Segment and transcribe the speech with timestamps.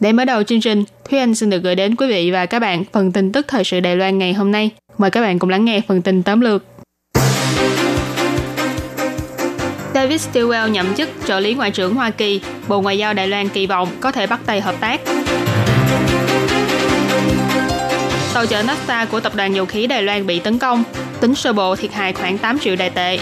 [0.00, 2.58] Để mở đầu chương trình, Thúy Anh xin được gửi đến quý vị và các
[2.58, 4.70] bạn phần tin tức thời sự Đài Loan ngày hôm nay.
[4.98, 6.64] Mời các bạn cùng lắng nghe phần tin tóm lược.
[9.94, 13.48] David Stilwell nhậm chức trợ lý ngoại trưởng Hoa Kỳ, Bộ Ngoại giao Đài Loan
[13.48, 15.00] kỳ vọng có thể bắt tay hợp tác.
[18.34, 20.84] Tàu chở nafta của tập đoàn dầu khí Đài Loan bị tấn công,
[21.20, 23.18] tính sơ bộ thiệt hại khoảng 8 triệu đài tệ.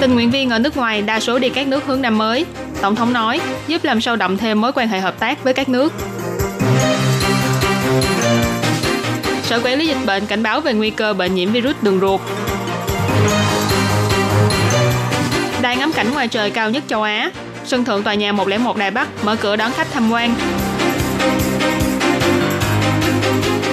[0.00, 2.44] Tình nguyện viên ở nước ngoài đa số đi các nước hướng Nam mới,
[2.82, 5.68] Tổng thống nói giúp làm sâu đậm thêm mối quan hệ hợp tác với các
[5.68, 5.92] nước.
[9.42, 12.20] Sở quản lý dịch bệnh cảnh báo về nguy cơ bệnh nhiễm virus đường ruột.
[15.62, 17.30] Đài ngắm cảnh ngoài trời cao nhất châu Á,
[17.64, 20.34] sân thượng tòa nhà 101 Đài Bắc mở cửa đón khách tham quan.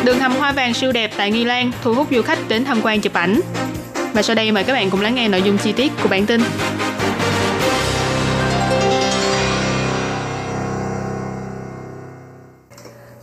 [0.04, 2.82] Đường hầm hoa vàng siêu đẹp tại Nghi Lan thu hút du khách đến tham
[2.84, 3.40] quan chụp ảnh.
[4.14, 6.26] Và sau đây mời các bạn cùng lắng nghe nội dung chi tiết của bản
[6.26, 6.42] tin.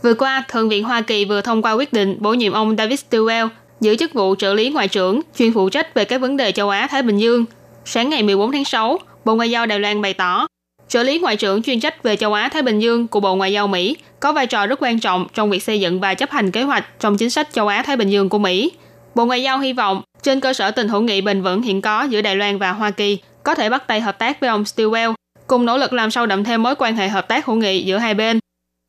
[0.05, 2.99] Vừa qua, Thượng viện Hoa Kỳ vừa thông qua quyết định bổ nhiệm ông David
[3.09, 3.47] Stilwell
[3.81, 6.69] giữ chức vụ trợ lý ngoại trưởng chuyên phụ trách về các vấn đề châu
[6.69, 7.45] Á Thái Bình Dương.
[7.85, 10.47] Sáng ngày 14 tháng 6, Bộ Ngoại giao Đài Loan bày tỏ,
[10.87, 13.53] trợ lý ngoại trưởng chuyên trách về châu Á Thái Bình Dương của Bộ Ngoại
[13.53, 16.51] giao Mỹ có vai trò rất quan trọng trong việc xây dựng và chấp hành
[16.51, 18.71] kế hoạch trong chính sách châu Á Thái Bình Dương của Mỹ.
[19.15, 22.03] Bộ Ngoại giao hy vọng trên cơ sở tình hữu nghị bền vững hiện có
[22.03, 25.13] giữa Đài Loan và Hoa Kỳ có thể bắt tay hợp tác với ông Stilwell,
[25.47, 27.97] cùng nỗ lực làm sâu đậm thêm mối quan hệ hợp tác hữu nghị giữa
[27.97, 28.39] hai bên.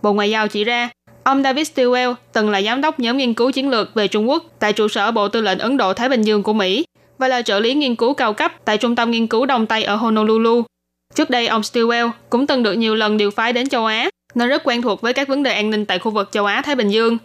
[0.02, 0.88] Bộ Ngoại giao chỉ ra,
[1.26, 4.44] Ông David Stilwell từng là giám đốc nhóm nghiên cứu chiến lược về Trung Quốc
[4.58, 6.84] tại trụ sở Bộ Tư lệnh Ấn Độ Thái Bình Dương của Mỹ
[7.18, 9.84] và là trợ lý nghiên cứu cao cấp tại Trung tâm Nghiên cứu Đông Tây
[9.84, 10.62] ở Honolulu.
[11.14, 14.48] Trước đây, ông Stilwell cũng từng được nhiều lần điều phái đến châu Á, nên
[14.48, 16.74] rất quen thuộc với các vấn đề an ninh tại khu vực châu Á Thái
[16.74, 17.18] Bình Dương.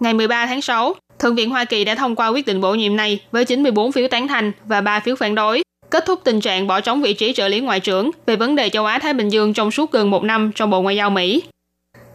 [0.00, 2.96] Ngày 13 tháng 6, Thượng viện Hoa Kỳ đã thông qua quyết định bổ nhiệm
[2.96, 6.66] này với 94 phiếu tán thành và 3 phiếu phản đối, kết thúc tình trạng
[6.66, 9.28] bỏ trống vị trí trợ lý ngoại trưởng về vấn đề châu Á Thái Bình
[9.28, 11.42] Dương trong suốt gần một năm trong Bộ Ngoại giao Mỹ.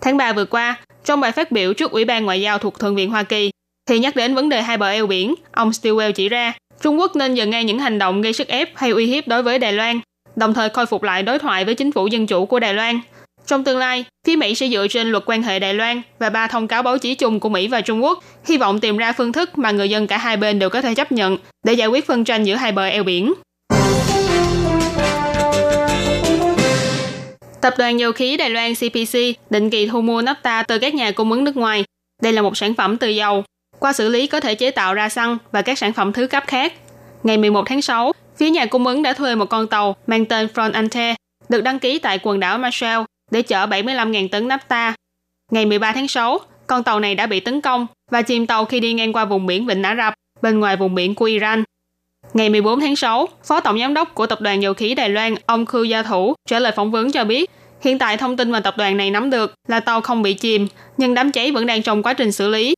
[0.02, 2.96] Tháng 3 vừa qua, trong bài phát biểu trước Ủy ban Ngoại giao thuộc Thượng
[2.96, 3.52] viện Hoa Kỳ,
[3.90, 7.16] thì nhắc đến vấn đề hai bờ eo biển, ông Stilwell chỉ ra Trung Quốc
[7.16, 9.74] nên dừng ngay những hành động gây sức ép hay uy hiếp đối với Đài
[9.74, 10.00] Loan,
[10.36, 13.00] đồng thời khôi phục lại đối thoại với chính phủ dân chủ của Đài Loan.
[13.48, 16.48] Trong tương lai, phía Mỹ sẽ dựa trên luật quan hệ Đài Loan và ba
[16.48, 19.32] thông cáo báo chí chung của Mỹ và Trung Quốc, hy vọng tìm ra phương
[19.32, 22.08] thức mà người dân cả hai bên đều có thể chấp nhận để giải quyết
[22.08, 23.34] phân tranh giữa hai bờ eo biển.
[27.66, 29.18] Tập đoàn dầu khí Đài Loan CPC
[29.50, 31.84] định kỳ thu mua naphtha từ các nhà cung ứng nước ngoài.
[32.22, 33.44] Đây là một sản phẩm từ dầu.
[33.80, 36.44] Qua xử lý có thể chế tạo ra xăng và các sản phẩm thứ cấp
[36.48, 36.74] khác.
[37.24, 40.48] Ngày 11 tháng 6, phía nhà cung ứng đã thuê một con tàu mang tên
[40.54, 41.16] Frontante
[41.50, 44.94] được đăng ký tại quần đảo Marshall để chở 75.000 tấn naphtha.
[45.52, 48.80] Ngày 13 tháng 6, con tàu này đã bị tấn công và chìm tàu khi
[48.80, 51.64] đi ngang qua vùng biển Vịnh Ả Rập bên ngoài vùng biển của Iran.
[52.36, 55.36] Ngày 14 tháng 6, Phó Tổng Giám đốc của Tập đoàn Dầu khí Đài Loan,
[55.46, 57.50] ông Khư Gia Thủ, trả lời phỏng vấn cho biết,
[57.82, 60.68] hiện tại thông tin mà tập đoàn này nắm được là tàu không bị chìm,
[60.98, 62.74] nhưng đám cháy vẫn đang trong quá trình xử lý.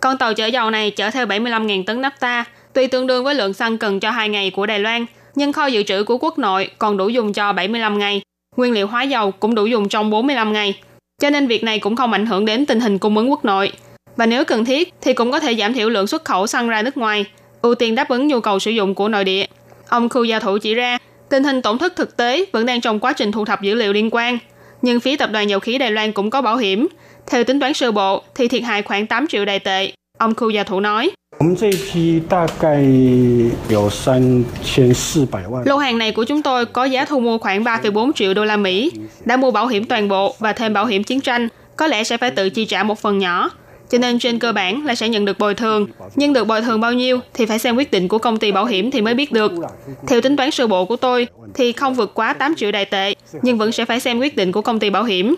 [0.00, 3.52] Con tàu chở dầu này chở theo 75.000 tấn naphtha, tuy tương đương với lượng
[3.52, 6.70] xăng cần cho 2 ngày của Đài Loan, nhưng kho dự trữ của quốc nội
[6.78, 8.20] còn đủ dùng cho 75 ngày.
[8.56, 10.74] Nguyên liệu hóa dầu cũng đủ dùng trong 45 ngày.
[11.22, 13.72] Cho nên việc này cũng không ảnh hưởng đến tình hình cung ứng quốc nội.
[14.16, 16.82] Và nếu cần thiết thì cũng có thể giảm thiểu lượng xuất khẩu xăng ra
[16.82, 17.24] nước ngoài,
[17.66, 19.46] ưu tiên đáp ứng nhu cầu sử dụng của nội địa.
[19.88, 20.98] Ông Khu Gia Thủ chỉ ra,
[21.28, 23.92] tình hình tổn thất thực tế vẫn đang trong quá trình thu thập dữ liệu
[23.92, 24.38] liên quan.
[24.82, 26.88] Nhưng phía tập đoàn dầu khí Đài Loan cũng có bảo hiểm.
[27.26, 29.92] Theo tính toán sơ bộ thì thiệt hại khoảng 8 triệu đài tệ.
[30.18, 31.10] Ông Khu Gia Thủ nói.
[35.64, 38.56] Lô hàng này của chúng tôi có giá thu mua khoảng 3,4 triệu đô la
[38.56, 38.90] Mỹ.
[39.24, 42.16] Đã mua bảo hiểm toàn bộ và thêm bảo hiểm chiến tranh, có lẽ sẽ
[42.16, 43.50] phải tự chi trả một phần nhỏ
[43.90, 45.86] cho nên trên cơ bản là sẽ nhận được bồi thường.
[46.14, 48.64] Nhưng được bồi thường bao nhiêu thì phải xem quyết định của công ty bảo
[48.64, 49.52] hiểm thì mới biết được.
[50.06, 53.14] Theo tính toán sơ bộ của tôi thì không vượt quá 8 triệu đài tệ,
[53.42, 55.34] nhưng vẫn sẽ phải xem quyết định của công ty bảo hiểm.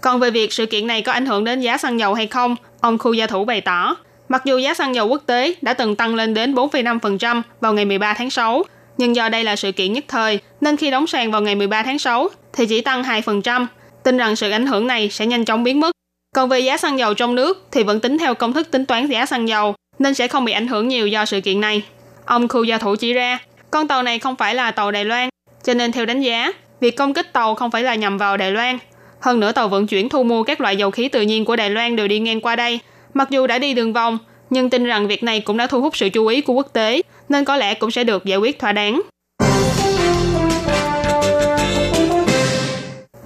[0.00, 2.56] Còn về việc sự kiện này có ảnh hưởng đến giá xăng dầu hay không,
[2.80, 3.96] ông khu gia thủ bày tỏ,
[4.28, 7.84] mặc dù giá xăng dầu quốc tế đã từng tăng lên đến 4,5% vào ngày
[7.84, 8.62] 13 tháng 6,
[8.98, 11.82] nhưng do đây là sự kiện nhất thời, nên khi đóng sàn vào ngày 13
[11.82, 13.66] tháng 6 thì chỉ tăng 2%,
[14.02, 15.92] tin rằng sự ảnh hưởng này sẽ nhanh chóng biến mất.
[16.36, 19.06] Còn về giá xăng dầu trong nước thì vẫn tính theo công thức tính toán
[19.06, 21.82] giá xăng dầu, nên sẽ không bị ảnh hưởng nhiều do sự kiện này.
[22.24, 23.38] Ông khu gia thủ chỉ ra,
[23.70, 25.28] con tàu này không phải là tàu Đài Loan,
[25.64, 28.50] cho nên theo đánh giá, việc công kích tàu không phải là nhằm vào Đài
[28.50, 28.78] Loan.
[29.20, 31.70] Hơn nữa tàu vận chuyển thu mua các loại dầu khí tự nhiên của Đài
[31.70, 32.78] Loan đều đi ngang qua đây.
[33.14, 34.18] Mặc dù đã đi đường vòng,
[34.50, 37.02] nhưng tin rằng việc này cũng đã thu hút sự chú ý của quốc tế,
[37.28, 39.02] nên có lẽ cũng sẽ được giải quyết thỏa đáng.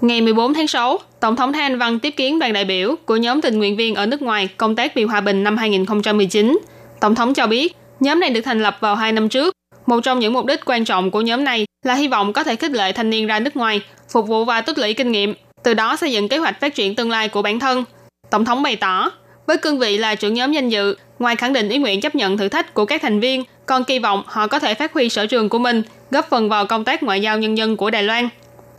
[0.06, 3.16] Ngày 14 tháng 6, Tổng thống Thái Anh Văn tiếp kiến đoàn đại biểu của
[3.16, 6.58] nhóm tình nguyện viên ở nước ngoài công tác vì hòa bình năm 2019.
[7.00, 9.54] Tổng thống cho biết, nhóm này được thành lập vào hai năm trước.
[9.86, 12.56] Một trong những mục đích quan trọng của nhóm này là hy vọng có thể
[12.56, 13.80] khích lệ thanh niên ra nước ngoài,
[14.12, 16.94] phục vụ và tích lũy kinh nghiệm, từ đó xây dựng kế hoạch phát triển
[16.94, 17.84] tương lai của bản thân.
[18.30, 19.10] Tổng thống bày tỏ,
[19.46, 22.38] với cương vị là trưởng nhóm danh dự, ngoài khẳng định ý nguyện chấp nhận
[22.38, 25.26] thử thách của các thành viên, còn kỳ vọng họ có thể phát huy sở
[25.26, 28.28] trường của mình, góp phần vào công tác ngoại giao nhân dân của Đài Loan.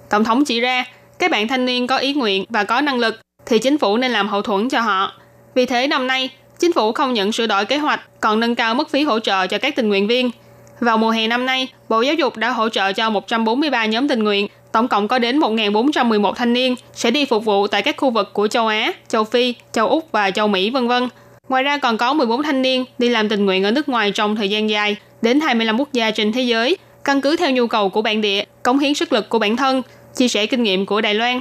[0.10, 0.86] Tổng thống chỉ ra,
[1.20, 4.12] các bạn thanh niên có ý nguyện và có năng lực thì chính phủ nên
[4.12, 5.12] làm hậu thuẫn cho họ.
[5.56, 6.30] Vì thế năm nay,
[6.60, 9.48] chính phủ không nhận sửa đổi kế hoạch, còn nâng cao mức phí hỗ trợ
[9.48, 10.32] cho các tình nguyện viên.
[10.80, 14.24] Vào mùa hè năm nay, Bộ Giáo dục đã hỗ trợ cho 143 nhóm tình
[14.24, 18.10] nguyện, tổng cộng có đến 1.411 thanh niên sẽ đi phục vụ tại các khu
[18.10, 21.10] vực của châu Á, châu Phi, châu Úc và châu Mỹ vân vân.
[21.50, 24.36] Ngoài ra còn có 14 thanh niên đi làm tình nguyện ở nước ngoài trong
[24.36, 27.90] thời gian dài, đến 25 quốc gia trên thế giới, căn cứ theo nhu cầu
[27.90, 29.82] của bản địa, cống hiến sức lực của bản thân,
[30.18, 31.40] chia sẻ kinh nghiệm của Đài Loan.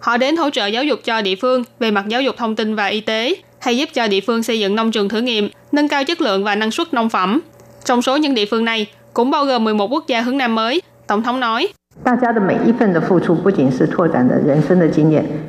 [0.00, 2.74] Họ đến hỗ trợ giáo dục cho địa phương về mặt giáo dục thông tin
[2.74, 5.88] và y tế, hay giúp cho địa phương xây dựng nông trường thử nghiệm, nâng
[5.88, 7.40] cao chất lượng và năng suất nông phẩm.
[7.84, 10.82] Trong số những địa phương này, cũng bao gồm 11 quốc gia hướng Nam mới,
[11.06, 11.68] Tổng thống nói.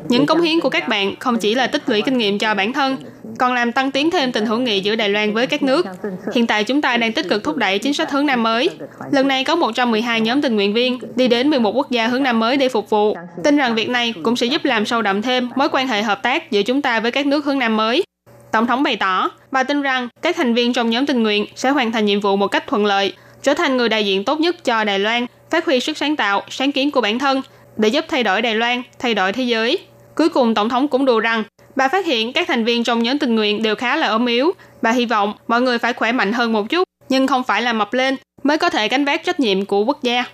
[0.10, 2.74] Những cống hiến của các bạn không chỉ là tích lũy kinh nghiệm cho bản
[2.74, 2.98] thân,
[3.38, 5.86] còn làm tăng tiến thêm tình hữu nghị giữa Đài Loan với các nước.
[6.34, 8.70] Hiện tại chúng ta đang tích cực thúc đẩy chính sách hướng Nam mới.
[9.12, 12.40] Lần này có 112 nhóm tình nguyện viên đi đến 11 quốc gia hướng Nam
[12.40, 13.16] mới để phục vụ.
[13.44, 16.24] Tin rằng việc này cũng sẽ giúp làm sâu đậm thêm mối quan hệ hợp
[16.24, 18.04] tác giữa chúng ta với các nước hướng Nam mới.
[18.52, 21.70] Tổng thống bày tỏ, bà tin rằng các thành viên trong nhóm tình nguyện sẽ
[21.70, 23.14] hoàn thành nhiệm vụ một cách thuận lợi,
[23.44, 26.42] trở thành người đại diện tốt nhất cho Đài Loan phát huy sức sáng tạo,
[26.50, 27.42] sáng kiến của bản thân
[27.78, 29.78] để giúp thay đổi Đài Loan, thay đổi thế giới.
[30.16, 31.44] Cuối cùng, Tổng thống cũng đùa rằng,
[31.76, 34.52] bà phát hiện các thành viên trong nhóm tình nguyện đều khá là ốm yếu.
[34.82, 37.74] Bà hy vọng mọi người phải khỏe mạnh hơn một chút, nhưng không phải là
[37.74, 40.26] mập lên mới có thể gánh vác trách nhiệm của quốc gia.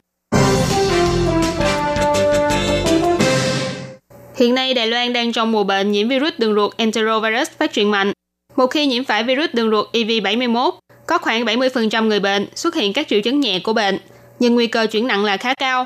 [4.35, 7.91] Hiện nay Đài Loan đang trong mùa bệnh nhiễm virus đường ruột enterovirus phát triển
[7.91, 8.11] mạnh.
[8.55, 10.71] Một khi nhiễm phải virus đường ruột EV71,
[11.07, 13.97] có khoảng 70% người bệnh xuất hiện các triệu chứng nhẹ của bệnh,
[14.39, 15.85] nhưng nguy cơ chuyển nặng là khá cao.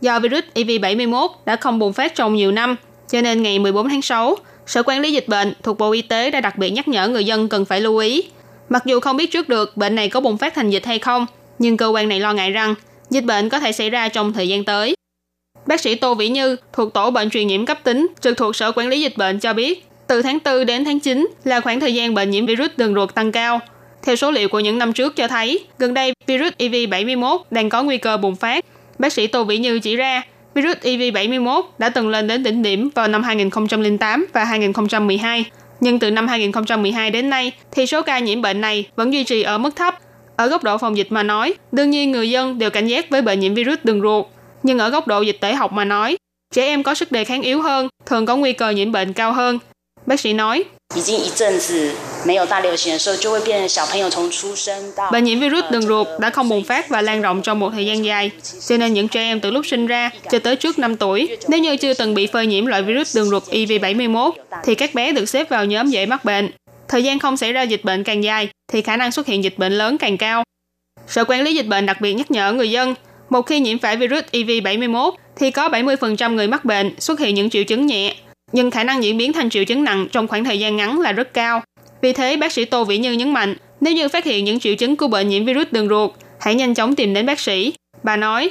[0.00, 2.76] Do virus EV71 đã không bùng phát trong nhiều năm,
[3.08, 6.30] cho nên ngày 14 tháng 6, Sở Quản lý Dịch bệnh thuộc Bộ Y tế
[6.30, 8.22] đã đặc biệt nhắc nhở người dân cần phải lưu ý.
[8.68, 11.26] Mặc dù không biết trước được bệnh này có bùng phát thành dịch hay không,
[11.58, 12.74] nhưng cơ quan này lo ngại rằng
[13.10, 14.94] dịch bệnh có thể xảy ra trong thời gian tới.
[15.66, 18.72] Bác sĩ Tô Vĩ Như thuộc Tổ bệnh truyền nhiễm cấp tính trực thuộc Sở
[18.72, 21.94] Quản lý Dịch bệnh cho biết, từ tháng 4 đến tháng 9 là khoảng thời
[21.94, 23.60] gian bệnh nhiễm virus đường ruột tăng cao–
[24.02, 27.82] theo số liệu của những năm trước cho thấy, gần đây virus EV71 đang có
[27.82, 28.64] nguy cơ bùng phát.
[28.98, 30.22] Bác sĩ Tô Vĩ Như chỉ ra,
[30.54, 35.44] virus EV71 đã từng lên đến đỉnh điểm vào năm 2008 và 2012.
[35.80, 39.42] Nhưng từ năm 2012 đến nay, thì số ca nhiễm bệnh này vẫn duy trì
[39.42, 39.94] ở mức thấp.
[40.36, 43.22] Ở góc độ phòng dịch mà nói, đương nhiên người dân đều cảnh giác với
[43.22, 44.26] bệnh nhiễm virus đường ruột.
[44.62, 46.16] Nhưng ở góc độ dịch tễ học mà nói,
[46.54, 49.32] trẻ em có sức đề kháng yếu hơn, thường có nguy cơ nhiễm bệnh cao
[49.32, 49.58] hơn.
[50.06, 50.64] Bác sĩ nói,
[55.12, 57.86] Bệnh nhiễm virus đường ruột đã không bùng phát và lan rộng trong một thời
[57.86, 58.30] gian dài,
[58.68, 61.60] cho nên những trẻ em từ lúc sinh ra cho tới trước 5 tuổi, nếu
[61.60, 64.32] như chưa từng bị phơi nhiễm loại virus đường ruột EV71,
[64.64, 66.50] thì các bé được xếp vào nhóm dễ mắc bệnh.
[66.88, 69.58] Thời gian không xảy ra dịch bệnh càng dài, thì khả năng xuất hiện dịch
[69.58, 70.44] bệnh lớn càng cao.
[71.08, 72.94] Sở quản lý dịch bệnh đặc biệt nhắc nhở người dân,
[73.30, 77.50] một khi nhiễm phải virus EV71, thì có 70% người mắc bệnh xuất hiện những
[77.50, 78.14] triệu chứng nhẹ,
[78.52, 81.12] nhưng khả năng diễn biến thành triệu chứng nặng trong khoảng thời gian ngắn là
[81.12, 81.62] rất cao.
[82.02, 84.74] Vì thế, bác sĩ Tô Vĩ Như nhấn mạnh, nếu như phát hiện những triệu
[84.74, 86.10] chứng của bệnh nhiễm virus đường ruột,
[86.40, 87.72] hãy nhanh chóng tìm đến bác sĩ.
[88.02, 88.50] Bà nói,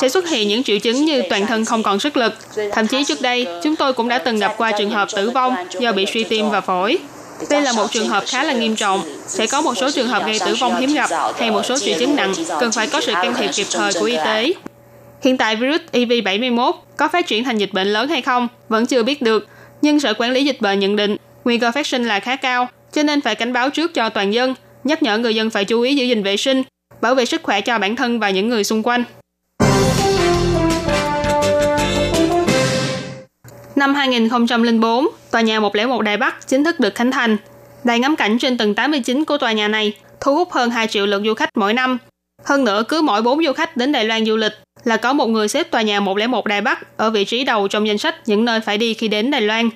[0.00, 2.32] sẽ xuất hiện những triệu chứng như toàn thân không còn sức lực.
[2.72, 5.54] Thậm chí trước đây, chúng tôi cũng đã từng gặp qua trường hợp tử vong
[5.80, 6.98] do bị suy tim và phổi.
[7.50, 9.02] Đây là một trường hợp khá là nghiêm trọng.
[9.26, 11.98] Sẽ có một số trường hợp gây tử vong hiếm gặp hay một số triệu
[11.98, 14.52] chứng nặng cần phải có sự can thiệp kịp thời của y tế.
[15.22, 19.02] Hiện tại virus EV71 có phát triển thành dịch bệnh lớn hay không vẫn chưa
[19.02, 19.48] biết được,
[19.82, 22.68] nhưng Sở Quản lý Dịch bệnh nhận định nguy cơ phát sinh là khá cao,
[22.92, 25.80] cho nên phải cảnh báo trước cho toàn dân, nhắc nhở người dân phải chú
[25.80, 26.62] ý giữ gìn vệ sinh,
[27.00, 29.04] bảo vệ sức khỏe cho bản thân và những người xung quanh.
[33.82, 37.36] Năm 2004, tòa nhà 101 Đài Bắc chính thức được khánh thành.
[37.84, 41.06] Đài ngắm cảnh trên tầng 89 của tòa nhà này thu hút hơn 2 triệu
[41.06, 41.98] lượt du khách mỗi năm.
[42.44, 44.52] Hơn nữa, cứ mỗi 4 du khách đến Đài Loan du lịch
[44.84, 47.86] là có một người xếp tòa nhà 101 Đài Bắc ở vị trí đầu trong
[47.86, 49.70] danh sách những nơi phải đi khi đến Đài Loan.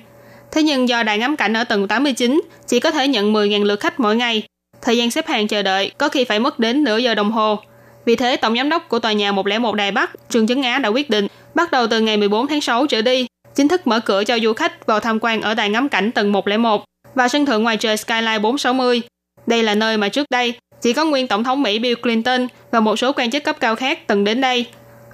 [0.51, 3.79] Thế nhưng do đài ngắm cảnh ở tầng 89 chỉ có thể nhận 10.000 lượt
[3.79, 4.43] khách mỗi ngày,
[4.81, 7.59] thời gian xếp hàng chờ đợi có khi phải mất đến nửa giờ đồng hồ.
[8.05, 10.89] Vì thế, Tổng Giám đốc của tòa nhà 101 Đài Bắc, Trương Chấn Á đã
[10.89, 14.23] quyết định bắt đầu từ ngày 14 tháng 6 trở đi, chính thức mở cửa
[14.23, 16.83] cho du khách vào tham quan ở đài ngắm cảnh tầng 101
[17.15, 19.01] và sân thượng ngoài trời Skyline 460.
[19.45, 22.79] Đây là nơi mà trước đây chỉ có nguyên Tổng thống Mỹ Bill Clinton và
[22.79, 24.65] một số quan chức cấp cao khác từng đến đây.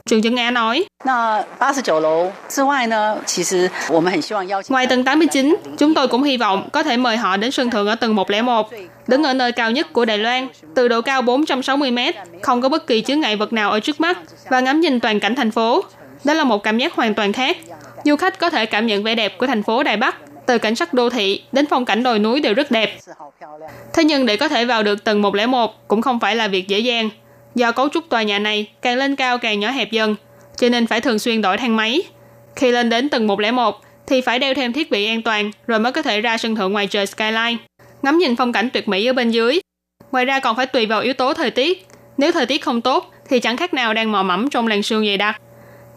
[0.10, 0.86] Trường Trấn Á nói,
[4.70, 7.88] Ngoài tầng 89, chúng tôi cũng hy vọng có thể mời họ đến sân thượng
[7.88, 8.70] ở tầng 101,
[9.08, 12.70] đứng ở nơi cao nhất của Đài Loan, từ độ cao 460 mét, không có
[12.70, 14.18] bất kỳ chướng ngại vật nào ở trước mắt
[14.50, 15.84] và ngắm nhìn toàn cảnh thành phố.
[16.24, 17.58] Đó là một cảm giác hoàn toàn khác.
[18.06, 20.16] Du khách có thể cảm nhận vẻ đẹp của thành phố Đài Bắc,
[20.46, 22.98] từ cảnh sắc đô thị đến phong cảnh đồi núi đều rất đẹp.
[23.94, 26.80] Thế nhưng để có thể vào được tầng 101 cũng không phải là việc dễ
[26.80, 27.10] dàng.
[27.56, 30.16] Do cấu trúc tòa nhà này càng lên cao càng nhỏ hẹp dần,
[30.58, 32.02] cho nên phải thường xuyên đổi thang máy.
[32.56, 35.92] Khi lên đến tầng 101 thì phải đeo thêm thiết bị an toàn rồi mới
[35.92, 37.56] có thể ra sân thượng ngoài trời skyline,
[38.02, 39.60] ngắm nhìn phong cảnh tuyệt mỹ ở bên dưới.
[40.12, 41.88] Ngoài ra còn phải tùy vào yếu tố thời tiết.
[42.18, 45.06] Nếu thời tiết không tốt thì chẳng khác nào đang mò mẫm trong làn sương
[45.06, 45.42] dày đặc.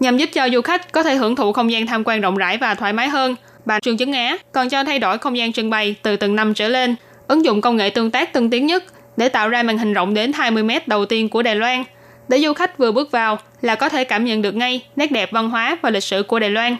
[0.00, 2.59] Nhằm giúp cho du khách có thể hưởng thụ không gian tham quan rộng rãi
[2.59, 5.71] và thoải mái hơn, bà Trương Chấn Á còn cho thay đổi không gian trưng
[5.71, 6.97] bày từ tầng năm trở lên,
[7.29, 8.85] ứng dụng công nghệ tương tác tân tiến nhất
[9.17, 11.85] để tạo ra màn hình rộng đến 20 mét đầu tiên của Đài Loan,
[12.29, 15.33] để du khách vừa bước vào là có thể cảm nhận được ngay nét đẹp
[15.33, 16.76] văn hóa và lịch sử của Đài Loan.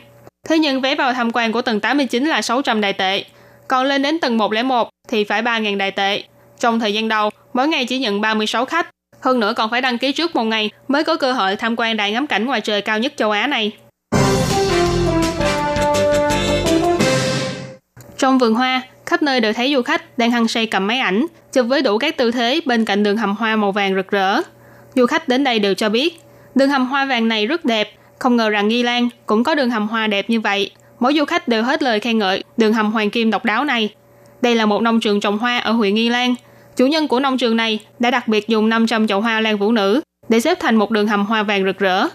[0.49, 3.25] Thế nhưng vé vào tham quan của tầng 89 là 600 đài tệ,
[3.69, 6.23] còn lên đến tầng 101 thì phải 3.000 đài tệ.
[6.59, 9.99] Trong thời gian đầu, mỗi ngày chỉ nhận 36 khách, hơn nữa còn phải đăng
[9.99, 12.83] ký trước một ngày mới có cơ hội tham quan đài ngắm cảnh ngoài trời
[12.83, 13.73] cao nhất châu Á này.
[18.19, 21.27] Trong vườn hoa, khắp nơi đều thấy du khách đang hăng say cầm máy ảnh,
[21.53, 24.41] chụp với đủ các tư thế bên cạnh đường hầm hoa màu vàng rực rỡ.
[24.95, 26.21] Du khách đến đây đều cho biết,
[26.55, 29.71] đường hầm hoa vàng này rất đẹp, không ngờ rằng Nghi Lan cũng có đường
[29.71, 30.71] hầm hoa đẹp như vậy.
[30.99, 33.89] Mỗi du khách đều hết lời khen ngợi đường hầm hoàng kim độc đáo này.
[34.43, 36.35] Đây là một nông trường trồng hoa ở huyện Nghi Lan.
[36.77, 39.73] Chủ nhân của nông trường này đã đặc biệt dùng 500 chậu hoa lan vũ
[39.73, 42.07] nữ để xếp thành một đường hầm hoa vàng rực rỡ.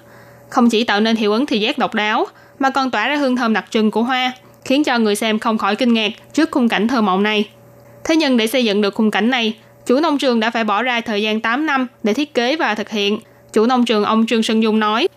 [0.50, 2.28] Không chỉ tạo nên hiệu ứng thị giác độc đáo,
[2.60, 4.32] mà còn tỏa ra hương thơm đặc trưng của hoa,
[4.66, 7.50] khiến cho người xem không khỏi kinh ngạc trước khung cảnh thơ mộng này.
[8.04, 9.54] Thế nhưng để xây dựng được khung cảnh này,
[9.86, 12.76] chủ nông trường đã phải bỏ ra thời gian 8 năm để thiết kế và
[12.76, 13.20] thực hiện.
[13.54, 15.08] Chủ nông trường ông Trương Sơn Dung nói,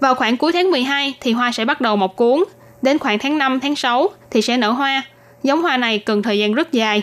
[0.00, 2.44] vào khoảng cuối tháng 12 thì hoa sẽ bắt đầu mọc cuốn,
[2.82, 5.02] đến khoảng tháng 5, tháng 6 thì sẽ nở hoa.
[5.42, 7.02] Giống hoa này cần thời gian rất dài.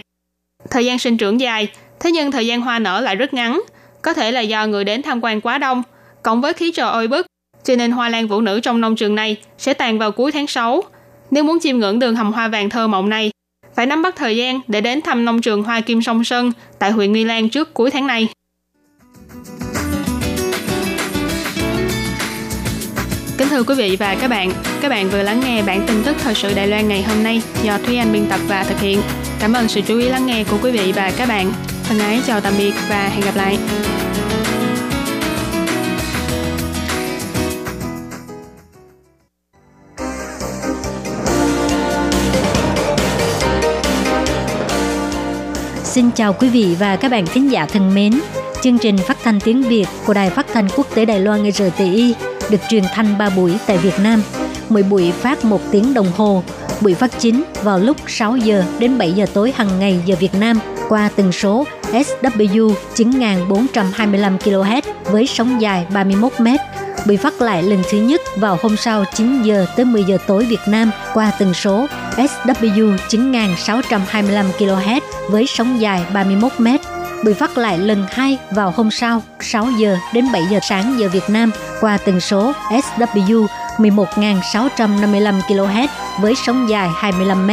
[0.70, 1.68] Thời gian sinh trưởng dài,
[2.00, 3.62] thế nhưng thời gian hoa nở lại rất ngắn.
[4.02, 5.84] Có thể là do người đến tham quan quá đông,
[6.24, 7.26] cộng với khí trời oi bức,
[7.64, 10.48] cho nên hoa lan vũ nữ trong nông trường này sẽ tàn vào cuối tháng
[10.48, 10.84] 6.
[11.32, 13.32] Nếu muốn chiêm ngưỡng đường hầm hoa vàng thơ mộng này,
[13.76, 16.92] phải nắm bắt thời gian để đến thăm nông trường hoa kim sông Sơn tại
[16.92, 18.28] huyện Nghi Lan trước cuối tháng này.
[23.38, 24.52] Kính thưa quý vị và các bạn,
[24.82, 27.42] các bạn vừa lắng nghe bản tin tức thời sự Đài Loan ngày hôm nay
[27.64, 29.02] do Thúy Anh biên tập và thực hiện.
[29.42, 31.54] Cảm ơn sự chú ý lắng nghe của quý vị và các bạn.
[31.84, 33.58] Thân ái chào tạm biệt và hẹn gặp lại.
[45.84, 48.20] Xin chào quý vị và các bạn khán giả thân mến.
[48.62, 52.16] Chương trình phát thanh tiếng Việt của Đài Phát thanh Quốc tế Đài Loan RTI
[52.50, 54.24] được truyền thanh 3 buổi tại Việt Nam.
[54.70, 56.44] Mỗi buổi phát 1 tiếng đồng hồ.
[56.82, 60.36] Buổi phát chính vào lúc 6 giờ đến 7 giờ tối hàng ngày giờ Việt
[60.36, 60.60] Nam
[60.90, 66.48] qua tần số SW 9425 kHz với sóng dài 31 m.
[67.08, 70.46] Bị phát lại lần thứ nhất vào hôm sau 9 giờ tới 10 giờ tối
[70.46, 76.68] Việt Nam qua tần số SW 9625 kHz với sóng dài 31 m.
[77.26, 81.10] Bị phát lại lần hai vào hôm sau 6 giờ đến 7 giờ sáng giờ
[81.10, 83.48] Việt Nam qua tần số SW
[83.82, 85.88] 11.655 kHz
[86.20, 87.52] với sóng dài 25 m.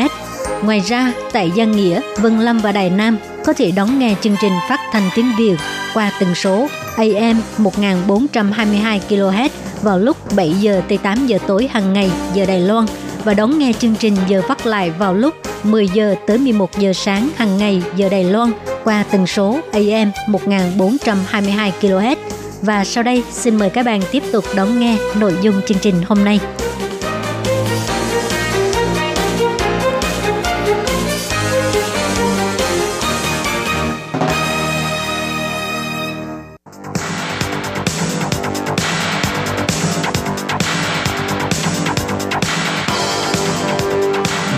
[0.62, 4.36] Ngoài ra, tại Giang Nghĩa, Vân Lâm và Đài Nam có thể đón nghe chương
[4.40, 5.56] trình phát thanh tiếng Việt
[5.94, 9.48] qua tần số AM 1422 kHz
[9.82, 12.86] vào lúc 7 giờ tới 8 giờ tối hàng ngày giờ Đài Loan
[13.24, 16.92] và đón nghe chương trình giờ phát lại vào lúc 10 giờ tới 11 giờ
[16.92, 18.52] sáng hàng ngày giờ Đài Loan
[18.84, 22.16] qua tần số AM 1422 kHz.
[22.62, 26.02] Và sau đây xin mời các bạn tiếp tục đón nghe nội dung chương trình
[26.06, 26.40] hôm nay.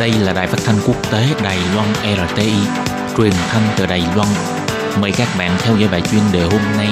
[0.01, 1.89] Đây là đài phát thanh quốc tế Đài Loan
[2.29, 2.53] RTI,
[3.17, 4.29] truyền thanh từ Đài Loan.
[5.01, 6.89] Mời các bạn theo dõi bài chuyên đề hôm nay.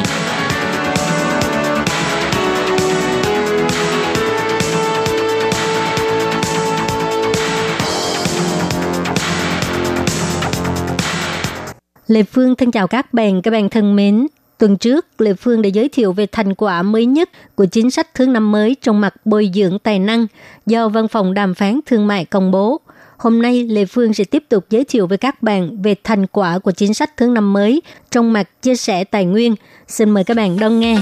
[12.09, 14.27] Lê Phương thân chào các bạn, các bạn thân mến.
[14.59, 18.15] Tuần trước, Lê Phương đã giới thiệu về thành quả mới nhất của chính sách
[18.15, 20.27] thứ năm mới trong mặt bồi dưỡng tài năng
[20.67, 22.81] do Văn phòng Đàm phán Thương mại công bố.
[23.17, 26.59] Hôm nay, Lê Phương sẽ tiếp tục giới thiệu với các bạn về thành quả
[26.59, 29.55] của chính sách thứ năm mới trong mặt chia sẻ tài nguyên.
[29.89, 30.99] Xin mời các bạn đón nghe.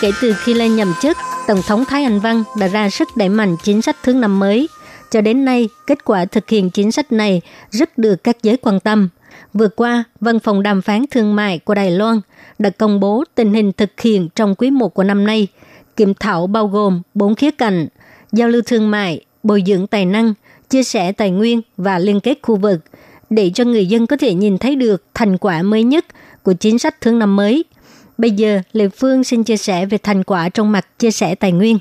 [0.00, 1.16] Kể từ khi lên nhậm chức,
[1.50, 4.68] Tổng thống Thái Anh Văn đã ra sức đẩy mạnh chính sách thứ năm mới.
[5.10, 7.40] Cho đến nay, kết quả thực hiện chính sách này
[7.70, 9.08] rất được các giới quan tâm.
[9.54, 12.20] Vừa qua, Văn phòng đàm phán thương mại của Đài Loan
[12.58, 15.46] đã công bố tình hình thực hiện trong quý 1 của năm nay.
[15.96, 17.86] Kiểm thảo bao gồm 4 khía cạnh,
[18.32, 20.34] giao lưu thương mại, bồi dưỡng tài năng,
[20.68, 22.80] chia sẻ tài nguyên và liên kết khu vực,
[23.30, 26.04] để cho người dân có thể nhìn thấy được thành quả mới nhất
[26.42, 27.64] của chính sách thương năm mới.
[28.20, 31.52] Bây giờ, Lê Phương xin chia sẻ về thành quả trong mặt chia sẻ tài
[31.52, 31.78] nguyên.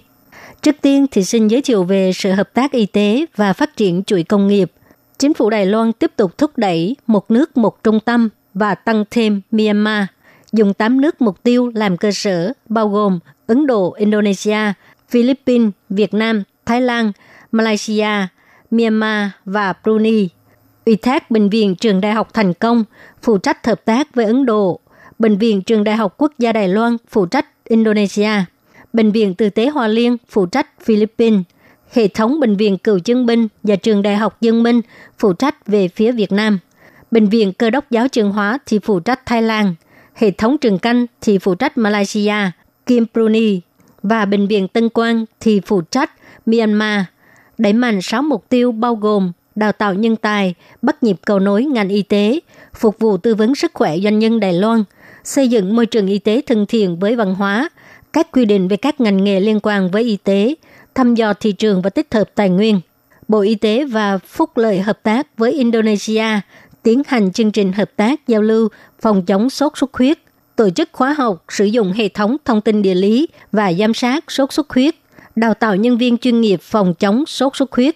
[0.62, 4.04] Trước tiên thì xin giới thiệu về sự hợp tác y tế và phát triển
[4.04, 4.72] chuỗi công nghiệp.
[5.18, 9.04] Chính phủ Đài Loan tiếp tục thúc đẩy một nước một trung tâm và tăng
[9.12, 10.06] thêm Myanmar,
[10.52, 14.74] dùng 8 nước mục tiêu làm cơ sở, bao gồm Ấn Độ, Indonesia,
[15.10, 17.12] Philippines, Việt Nam, Thái Lan,
[17.52, 18.28] Malaysia,
[18.72, 20.30] Myanmar và Brunei.
[20.86, 22.84] Ủy thác Bệnh viện Trường Đại học Thành Công
[23.22, 24.80] phụ trách hợp tác với Ấn Độ,
[25.20, 28.30] Bệnh viện Trường Đại học Quốc gia Đài Loan phụ trách Indonesia,
[28.94, 31.42] Bệnh viện Từ tế Hoa Liên phụ trách Philippines,
[31.92, 34.82] hệ thống Bệnh viện Cựu Dân binh và Trường Đại học Dân Minh
[35.18, 36.60] phụ trách về phía Việt Nam.
[37.12, 39.76] Bệnh viện Cơ đốc giáo trường hóa thì phụ trách Thái Lan,
[40.16, 42.36] hệ thống trường canh thì phụ trách Malaysia,
[42.86, 43.62] Kim Brunei
[44.04, 46.12] và Bệnh viện Tân Quang thì phụ trách
[46.46, 47.02] Myanmar.
[47.58, 51.64] Đẩy mạnh 6 mục tiêu bao gồm đào tạo nhân tài, bắt nhịp cầu nối
[51.64, 52.40] ngành y tế,
[52.74, 54.84] phục vụ tư vấn sức khỏe doanh nhân Đài Loan,
[55.30, 57.70] xây dựng môi trường y tế thân thiện với văn hóa,
[58.14, 60.56] các quy định về các ngành nghề liên quan với y tế,
[60.96, 62.82] thăm dò thị trường và tích hợp tài nguyên.
[63.28, 66.26] Bộ Y tế và Phúc lợi hợp tác với Indonesia
[66.84, 68.70] tiến hành chương trình hợp tác giao lưu
[69.02, 70.20] phòng chống sốt xuất huyết,
[70.56, 74.32] tổ chức khóa học sử dụng hệ thống thông tin địa lý và giám sát
[74.32, 74.96] sốt xuất huyết,
[75.36, 77.96] đào tạo nhân viên chuyên nghiệp phòng chống sốt xuất huyết.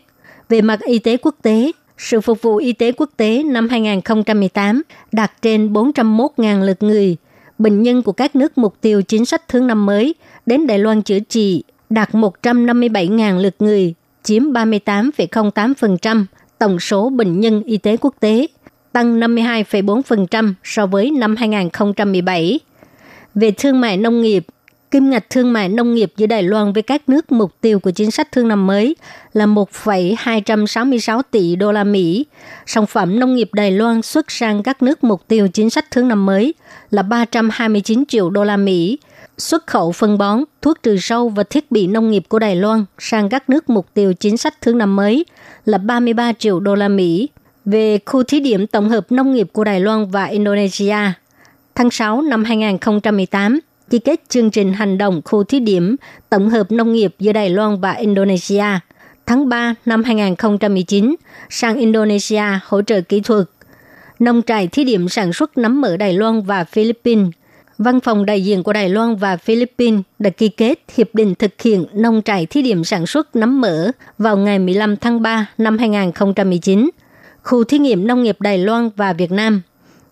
[0.50, 4.82] Về mặt y tế quốc tế, sự phục vụ y tế quốc tế năm 2018
[5.12, 7.17] đạt trên 401.000 lượt người.
[7.63, 11.02] Bệnh nhân của các nước mục tiêu chính sách thứ năm mới đến Đài Loan
[11.02, 16.26] chữa trị đạt 157.000 lượt người, chiếm 38,08%
[16.60, 18.47] tổng số bệnh nhân y tế quốc tế,
[18.91, 22.60] tăng 52,4% so với năm 2017.
[23.36, 24.45] Về thương mại nông nghiệp,
[24.91, 27.91] kim ngạch thương mại nông nghiệp giữa Đài Loan với các nước mục tiêu của
[27.91, 28.95] chính sách thương năm mới
[29.34, 32.26] là 1,266 tỷ đô la Mỹ.
[32.65, 36.08] Sản phẩm nông nghiệp Đài Loan xuất sang các nước mục tiêu chính sách thương
[36.08, 36.54] năm mới
[36.94, 38.98] là 329 triệu đô la Mỹ.
[39.38, 42.86] Xuất khẩu phân bón, thuốc trừ sâu và thiết bị nông nghiệp của Đài Loan
[43.00, 45.26] sang các nước mục tiêu chính sách thương năm mới
[45.66, 47.30] là 33 triệu đô la Mỹ.
[47.66, 50.98] Về khu thí điểm tổng hợp nông nghiệp của Đài Loan và Indonesia,
[51.76, 55.96] tháng 6 năm 2018, ký kết chương trình hành động khu thí điểm
[56.30, 58.66] tổng hợp nông nghiệp giữa Đài Loan và Indonesia.
[59.26, 61.16] Tháng 3 năm 2019,
[61.50, 63.46] sang Indonesia hỗ trợ kỹ thuật.
[64.24, 67.28] Nông trại thí điểm sản xuất nấm ở Đài Loan và Philippines.
[67.78, 71.62] Văn phòng đại diện của Đài Loan và Philippines đã ký kết hiệp định thực
[71.62, 75.78] hiện nông trại thí điểm sản xuất nấm mỡ vào ngày 15 tháng 3 năm
[75.78, 76.90] 2019.
[77.44, 79.62] Khu thí nghiệm nông nghiệp Đài Loan và Việt Nam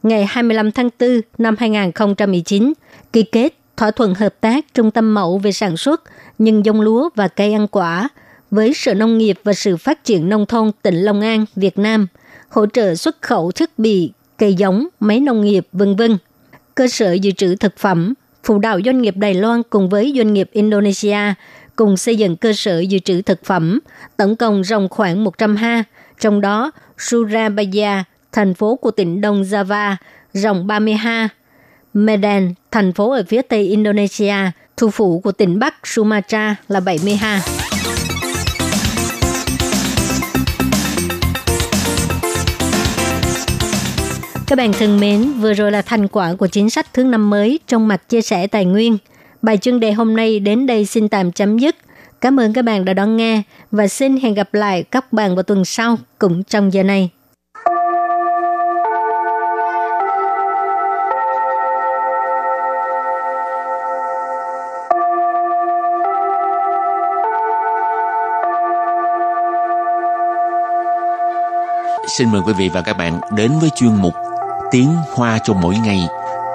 [0.04, 2.74] ngày 25 tháng 4 năm 2019
[3.13, 6.02] ký kết thỏa thuận hợp tác trung tâm mẫu về sản xuất
[6.39, 8.10] nhân giống lúa và cây ăn quả
[8.52, 12.08] với Sở Nông nghiệp và Sự Phát triển Nông thôn tỉnh Long An, Việt Nam,
[12.51, 16.17] hỗ trợ xuất khẩu thiết bị, cây giống, máy nông nghiệp, vân vân.
[16.75, 20.33] Cơ sở dự trữ thực phẩm, phụ đạo doanh nghiệp Đài Loan cùng với doanh
[20.33, 21.33] nghiệp Indonesia
[21.75, 23.79] cùng xây dựng cơ sở dự trữ thực phẩm,
[24.17, 25.83] tổng cộng rộng khoảng 100 ha,
[26.19, 29.95] trong đó Surabaya, thành phố của tỉnh Đông Java,
[30.33, 31.29] rộng 30 ha,
[31.93, 34.35] Medan, thành phố ở phía tây Indonesia,
[34.77, 37.61] thủ phủ của tỉnh Bắc Sumatra là 70 ha.
[44.51, 47.59] Các bạn thân mến, vừa rồi là thành quả của chính sách thứ năm mới
[47.67, 48.97] trong mặt chia sẻ tài nguyên.
[49.41, 51.75] Bài chuyên đề hôm nay đến đây xin tạm chấm dứt.
[52.21, 55.43] Cảm ơn các bạn đã đón nghe và xin hẹn gặp lại các bạn vào
[55.43, 57.09] tuần sau cũng trong giờ này.
[72.07, 74.13] Xin mời quý vị và các bạn đến với chuyên mục
[74.71, 75.99] Tiếng Hoa cho mỗi ngày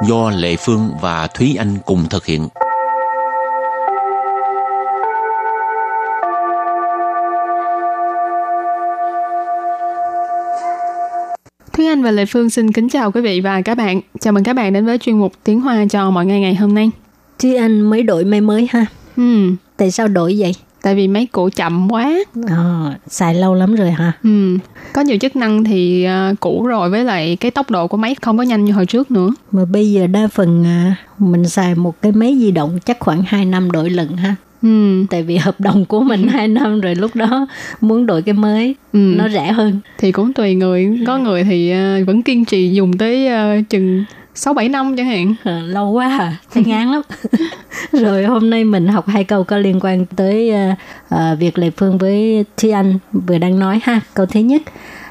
[0.09, 2.49] do Lệ Phương và Thúy Anh cùng thực hiện.
[11.73, 14.01] Thúy Anh và Lệ Phương xin kính chào quý vị và các bạn.
[14.21, 16.75] Chào mừng các bạn đến với chuyên mục Tiếng Hoa cho mọi ngày ngày hôm
[16.75, 16.91] nay.
[17.39, 18.87] Thúy Anh mới đổi máy mới ha.
[19.17, 19.23] Ừ,
[19.77, 20.55] Tại sao đổi vậy?
[20.83, 22.15] Tại vì máy cũ chậm quá.
[22.49, 24.13] Ờ, xài lâu lắm rồi hả?
[24.23, 24.59] Ừ,
[24.93, 28.15] có nhiều chức năng thì à, cũ rồi với lại cái tốc độ của máy
[28.23, 29.31] không có nhanh như hồi trước nữa.
[29.53, 33.23] Mà bây giờ đa phần à, mình xài một cái máy di động chắc khoảng
[33.27, 34.35] 2 năm đổi lần ha.
[34.63, 37.47] Ừ, Tại vì hợp đồng của mình 2 năm rồi lúc đó
[37.81, 38.99] muốn đổi cái mới ừ.
[38.99, 39.81] nó rẻ hơn.
[39.99, 44.05] thì cũng tùy người, có người thì à, vẫn kiên trì dùng tới à, chừng
[44.36, 45.36] 6 7 năm chẳng hạn.
[45.44, 47.02] Ờ, lâu quá à, thấy ngán lắm.
[47.92, 50.76] rồi hôm nay mình học hai câu có liên quan tới à,
[51.10, 54.02] à, việc Lệ Phương với Thi Anh vừa đang nói ha.
[54.14, 54.62] Câu thứ nhất,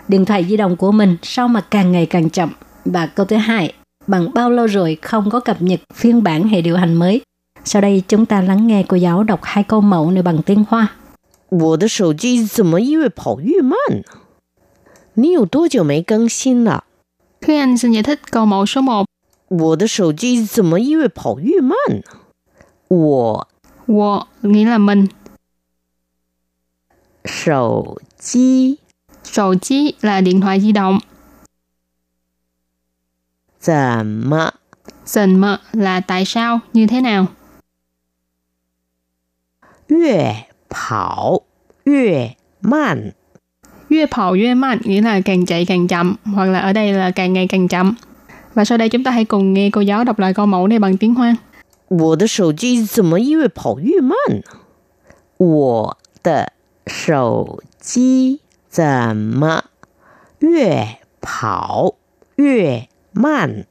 [0.08, 2.50] điện thoại di động của mình sao mà càng ngày càng chậm.
[2.84, 3.72] Và câu thứ hai,
[4.06, 7.20] bằng bao lâu rồi không có cập nhật phiên bản hệ điều hành mới.
[7.64, 10.64] Sau đây chúng ta lắng nghe cô giáo đọc hai câu mẫu này bằng tiếng
[10.68, 10.88] Hoa.
[11.50, 14.04] 我的手机怎么越跑越慢呢？
[15.14, 16.84] 你有多久没更新了？
[17.40, 19.06] Thúy Anh xin giải thích câu mẫu số 1.
[19.48, 22.02] 我的手机怎么越跑越慢呢？
[22.88, 23.48] 我
[23.86, 25.08] Wo nghĩa là mình,
[27.24, 28.78] 手机
[29.24, 31.00] sổ chí là điện thoại di động,
[33.60, 34.52] 怎么
[35.04, 37.26] dần mờ là tại sao, như thế nào.
[39.88, 41.42] 越跑
[41.84, 43.14] 越慢？
[43.90, 47.46] Yue跑yue man nghĩa là càng chạy càng chậm, hoặc là ở đây là càng ngày
[47.48, 47.94] càng chậm.
[48.54, 50.78] Và sau đây chúng ta hãy cùng nghe cô giáo đọc lại câu mẫu này
[50.78, 51.36] bằng tiếng Hoa.
[51.88, 54.42] 我的手机怎么越跑越慢呢？
[55.38, 56.52] 我的
[56.86, 59.64] 手机怎么
[60.38, 61.94] 越跑
[62.36, 63.64] 越慢？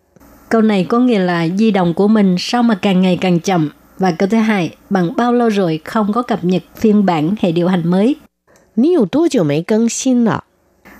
[0.49, 3.69] Câu này có nghĩa là di động của mình sao mà càng ngày càng chậm.
[3.97, 7.51] Và câu thứ hai, bằng bao lâu rồi không có cập nhật phiên bản hệ
[7.51, 8.15] điều hành mới.
[8.75, 10.43] 你有多久没更新了？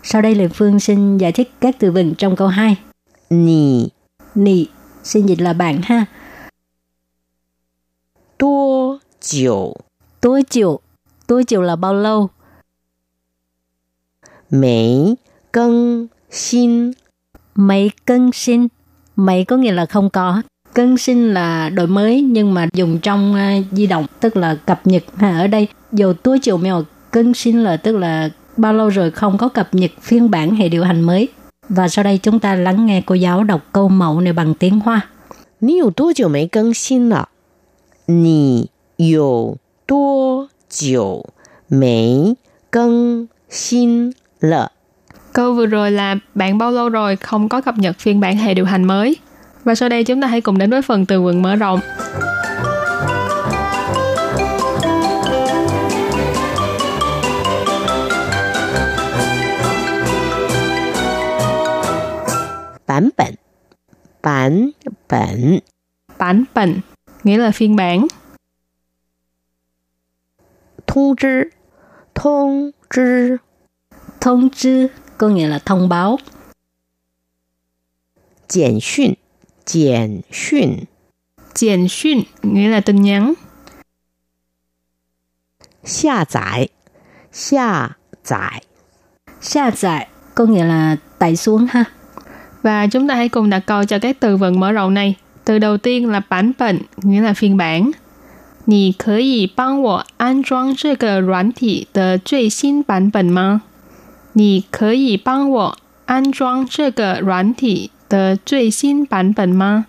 [0.03, 2.75] Sau đây Lê Phương xin giải thích các từ vựng trong câu 2.
[3.30, 3.88] nì.
[4.34, 4.66] Nì,
[5.02, 6.06] xin dịch là bạn ha.
[8.38, 9.74] Tua chiều.
[10.20, 10.80] Tua chiều.
[11.26, 12.28] Tua chiều là bao lâu?
[14.50, 15.14] Mấy
[15.52, 16.92] cân xin.
[17.54, 18.66] Mấy cân xin.
[19.16, 20.42] Mấy có nghĩa là không có.
[20.74, 24.86] Cân sinh là đổi mới nhưng mà dùng trong uh, di động tức là cập
[24.86, 28.88] nhật ha ở đây dù tua chiều mèo cân sinh là tức là bao lâu
[28.88, 31.28] rồi không có cập nhật phiên bản hệ điều hành mới
[31.69, 34.79] Và sau đây chúng ta lắng nghe cô giáo đọc câu mẫu này bằng tiếng
[34.79, 35.01] Hoa.
[35.61, 37.29] 你有多久没更新了？
[38.05, 41.25] 你有多久
[41.67, 42.37] 没
[42.71, 44.71] 更新了？
[45.33, 48.53] Câu vừa rồi là bạn bao lâu rồi không có cập nhật phiên bản hệ
[48.53, 49.15] điều hành mới.
[49.63, 51.79] Và sau đây chúng ta hãy cùng đến với phần từ vựng mở rộng.
[62.93, 63.35] 版本，
[64.21, 64.71] 版
[65.07, 65.61] 本，
[66.17, 66.81] Bản bệnh
[67.23, 68.07] nghĩa là phiên bản.
[70.85, 71.51] 通知，
[72.13, 73.39] 通知，
[74.19, 76.17] Thông知có nghĩa là thông báo.
[78.47, 79.15] 简讯，
[79.65, 80.85] 简讯，
[81.53, 83.35] Triển xuyên nghĩa là tin nhắn.
[85.83, 86.69] 下载，
[87.31, 88.63] 下载，
[89.41, 91.85] Xa giải có nghĩa là tải xuống ha.
[92.63, 95.15] Và chúng ta hãy cùng đặt câu cho các từ vựng mở rộng này.
[95.45, 97.91] Từ đầu tiên là bản bệnh, nghĩa là phiên bản.
[98.65, 103.63] 你可以帮我安装这个软体的最新版本吗？
[104.33, 109.85] 你可以帮我安装这个软体的最新版本吗？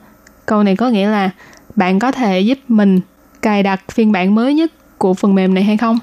[0.46, 1.31] Câu này có nghĩa là
[1.76, 3.00] bạn có thể giúp mình
[3.42, 5.98] cài đặt phiên bản mới nhất của phần mềm này hay không?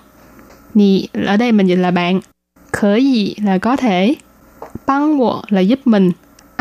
[0.74, 2.20] Nì ở đây mình dịch là bạn.
[2.72, 4.16] Khởi gì là có thể.
[4.86, 6.12] Băng wo là giúp mình.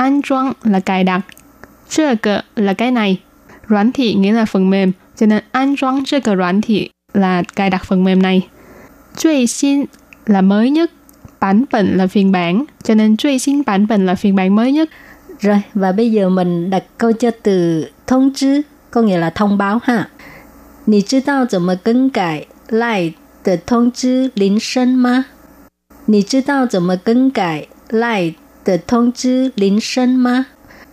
[0.01, 1.21] An trang là cài đặt.
[1.89, 3.21] 这个 là cái này.
[3.69, 4.93] 软thị nghĩa là phần mềm.
[5.17, 8.49] Cho nên an trang 这个软thị là cài đặt phần mềm này.
[9.17, 9.87] 最新
[10.27, 10.91] là mới nhất.
[11.41, 12.65] Bản bệnh là phiên bản.
[12.83, 14.89] Cho nên 最新版本 là phiên bản mới nhất.
[15.41, 19.81] Rồi, và bây giờ mình đặt câu cho từ thông知, có nghĩa là thông báo
[19.85, 20.09] ha.
[20.89, 25.27] 你知道怎么更改 Line 的通知铃声吗？
[26.07, 30.44] 你知道怎么更改 Line từ thông chứ lính sân ma.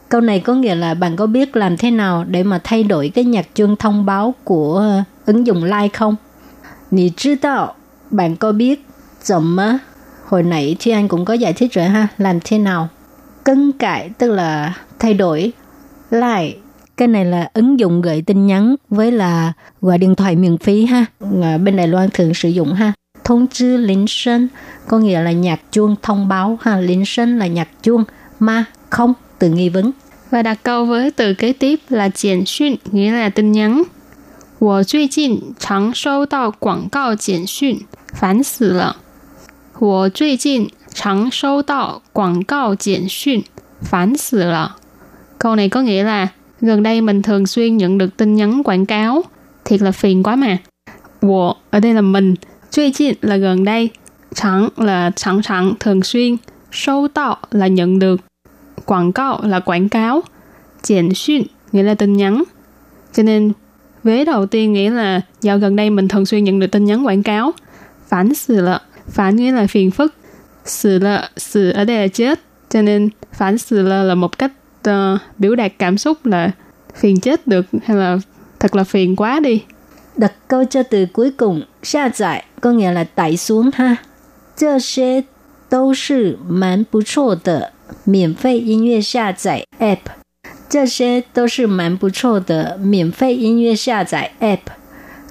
[0.09, 3.09] Câu này có nghĩa là bạn có biết làm thế nào để mà thay đổi
[3.15, 6.17] cái nhạc chuông thông báo của ờ, ứng dụng Line không?
[6.91, 7.75] Nì chứ đạo,
[8.11, 8.87] bạn có biết
[9.23, 9.79] dòng á?
[10.25, 12.89] Hồi nãy Thi Anh cũng có giải thích rồi ha, làm thế nào?
[13.45, 15.53] Cân cải tức là thay đổi.
[16.11, 16.57] Lại,
[16.97, 20.85] cái này là ứng dụng gửi tin nhắn với là gọi điện thoại miễn phí
[20.85, 21.05] ha.
[21.43, 22.93] Ờ, bên Đài Loan thường sử dụng ha
[23.28, 24.48] thông知铃声
[24.88, 28.04] có nghĩa là nhạc chuông thông báo ha铃声là nhạc chuông
[28.40, 29.92] ma không từ nghi vấn
[30.32, 33.84] và đặt câu với từ kế tiếp là 简讯 nghĩa là tin nhắn
[34.60, 38.96] 我最近常收到广告简讯，烦死了。
[39.78, 43.44] 我最近常收到广告简讯，
[43.82, 44.78] 烦死了。
[45.38, 46.28] Câu này có nghĩa là
[46.62, 49.24] gần đây mình thường xuyên nhận được tin nhắn quảng cáo,
[49.66, 50.58] thiệt là phiền quá mà.
[51.22, 52.36] 我 ở đây là mình,
[52.71, 53.91] 最近 là gần đây,
[54.35, 56.37] chẳng là sẵn sàng thường xuyên,
[56.73, 58.21] sâu tạo là nhận được,
[58.85, 60.23] quảng cáo là quảng cáo,
[60.83, 62.43] triển xuyên nghĩa là tin nhắn.
[63.13, 63.53] Cho nên
[64.05, 67.07] vế đầu tiên nghĩa là do gần đây mình thường xuyên nhận được tin nhắn
[67.07, 67.53] quảng cáo.
[68.09, 70.15] Phản xử lợ, phản nghĩa là phiền phức,
[70.65, 72.41] xử lợ, xử ở đây là chết.
[72.69, 74.53] Cho nên phản xử lợ là một cách
[74.89, 74.95] uh,
[75.39, 76.51] biểu đạt cảm xúc là
[76.97, 78.19] phiền chết được hay là
[78.61, 79.63] thật là phiền quá đi
[80.18, 83.98] đặt câu cho từ cuối cùng下载 có nghĩa là tải xuống ha
[84.56, 85.24] 这些
[85.70, 87.72] 都是蛮不错的
[88.06, 89.98] 免费音乐下载 app
[90.70, 94.60] 这些都是蛮不错的免费音乐下载 app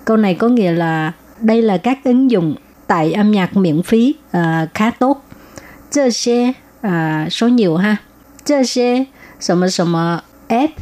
[0.04, 4.14] câu này có nghĩa là đây là các ứng dụng tải âm nhạc miễn phí
[4.36, 5.24] uh, khá tốt.
[5.90, 6.54] 这些
[6.86, 7.96] uh, số nhiều ha.
[8.44, 9.06] 这些
[9.40, 10.72] 什么什么 app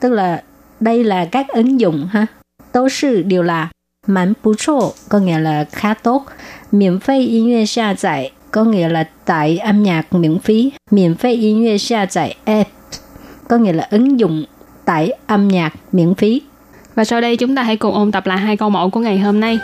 [0.00, 0.42] tức là
[0.80, 2.26] đây là các ứng dụng ha.
[2.72, 3.70] 都是 đều là
[4.06, 6.26] 蛮不错 có nghĩa là khá tốt.
[6.72, 10.72] Miễn phí 音乐下载 có nghĩa là tải âm nhạc miễn phí.
[10.90, 12.70] Miễn phí 音乐下载 app
[13.48, 14.44] có nghĩa là ứng dụng
[14.84, 16.42] tải âm nhạc miễn phí.
[16.94, 19.18] Và sau đây chúng ta hãy cùng ôn tập lại hai câu mẫu của ngày
[19.18, 19.58] hôm nay.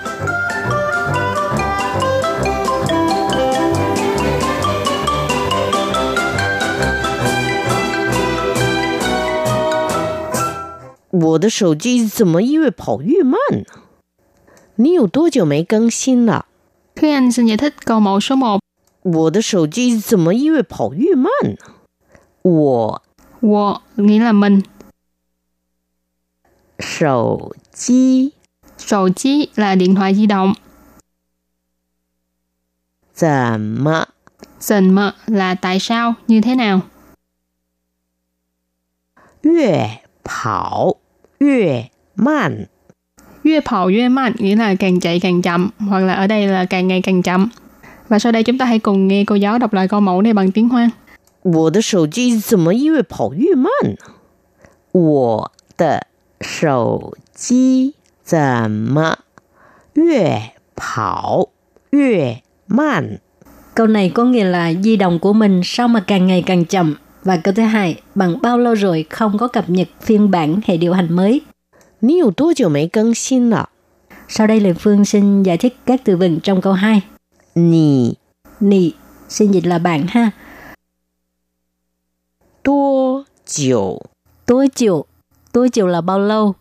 [11.17, 13.65] 我的手机怎么越跑越慢呢？
[14.77, 16.47] 你有多久没更新了？
[16.95, 18.61] Khi anh xin giải thích câu mẫu số 1.
[19.03, 21.57] 我的手机怎么越跑越慢呢？
[22.43, 23.03] 我
[23.41, 24.65] 我 nghĩa là mình.
[26.79, 28.33] 手机
[28.79, 30.55] 手机 là điện thoại di động.
[33.15, 34.09] 怎么
[34.59, 36.83] 怎么 là tại sao, như thế nào.
[39.43, 40.96] 越跑
[41.39, 42.69] 越慢.
[43.43, 47.23] 越跑越慢 nghĩa là càng chạy càng chậm, hoặc là ở đây là càng ngày càng
[47.23, 47.49] chậm.
[48.09, 50.33] Và sau đây chúng ta hãy cùng nghe cô giáo đọc lại câu mẫu này
[50.33, 50.91] bằng tiếng Hoa.
[51.43, 53.97] 我的手机怎么越跑越慢呢？
[54.93, 56.07] 我的
[56.41, 57.95] 手机
[58.25, 59.19] 怎么
[59.95, 61.49] 越跑
[61.91, 63.19] 越慢？
[63.75, 66.95] Câu này có nghĩa là di động của mình sao mà càng ngày càng chậm.
[67.25, 70.77] Và câu thứ hai, bằng bao lâu rồi không có cập nhật phiên bản hệ
[70.77, 71.43] điều hành mới?
[72.05, 73.71] 你有多久没更新了?
[74.29, 77.03] Sau đây Lê Phương xin giải thích các từ vựng trong câu 2.
[77.55, 78.13] Nì
[78.61, 78.93] Nì
[79.29, 80.31] xin dịch là bạn ha.
[82.63, 83.99] Tố chiều
[84.47, 85.05] Tố chiều
[85.53, 86.55] Tố chiều là bao lâu?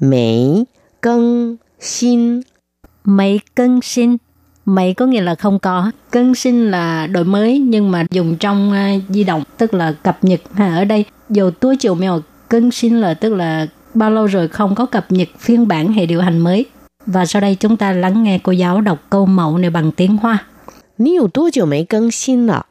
[0.00, 0.64] Mấy
[1.00, 2.40] cân xin
[3.04, 4.16] Mấy cân xin
[4.70, 9.24] Mấy có nghĩa là không có.更sinh là đổi mới nhưng mà dùng trong uh, di
[9.24, 11.04] động tức là cập nhật ha ở đây.
[11.30, 15.68] Dù túi chiều mèo更sinh là tức là bao lâu rồi không có cập nhật phiên
[15.68, 16.66] bản hệ điều hành mới.
[17.06, 20.16] Và sau đây chúng ta lắng nghe cô giáo đọc câu mẫu này bằng tiếng
[20.16, 20.46] Hoa.
[20.98, 22.66] 你有多久没更新了？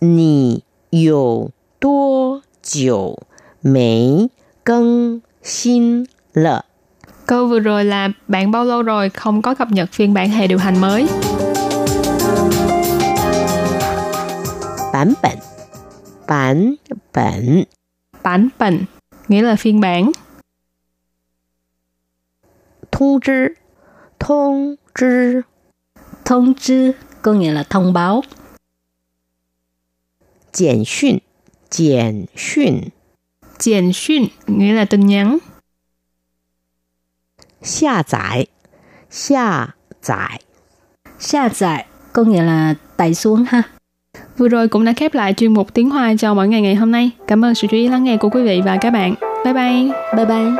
[0.00, 3.26] 你有多久
[3.60, 4.30] 没
[4.64, 6.64] 更新了？
[7.26, 10.46] Câu vừa rồi là bạn bao lâu rồi không có cập nhật phiên bản hệ
[10.46, 11.06] điều hành mới.
[14.92, 15.36] Bản bản
[16.26, 16.74] Bản
[17.12, 17.62] bản
[18.22, 18.84] Bản bản
[19.28, 20.12] nghĩa là phiên bản.
[22.92, 23.54] Thông知
[24.18, 25.42] Thông知
[26.24, 28.22] Thông知có nghĩa là thông báo.
[30.52, 31.18] 简讯
[31.70, 32.90] 简讯
[33.58, 35.38] 简讯nghĩa là tin nhắn.
[37.62, 38.46] 下载
[39.10, 40.40] 下载
[41.22, 43.62] Xa giải có nghĩa là tải xuống ha.
[44.38, 46.90] Vừa rồi cũng đã khép lại chuyên mục tiếng Hoa cho mỗi ngày ngày hôm
[46.90, 47.10] nay.
[47.26, 49.14] Cảm ơn sự chú ý lắng nghe của quý vị và các bạn.
[49.44, 49.90] Bye bye.
[50.16, 50.52] Bye bye.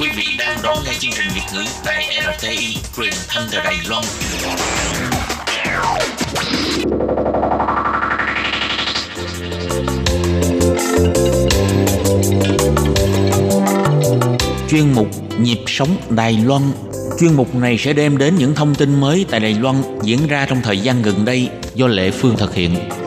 [0.00, 2.05] Quý vị đang đón nghe chương trình thứ tại
[2.37, 4.03] RTI truyền thanh từ Đài Loan.
[14.69, 15.07] Chuyên mục
[15.39, 16.61] Nhịp sống Đài Loan
[17.19, 20.45] Chuyên mục này sẽ đem đến những thông tin mới tại Đài Loan diễn ra
[20.49, 23.00] trong thời gian gần đây do Lệ Phương thực hiện.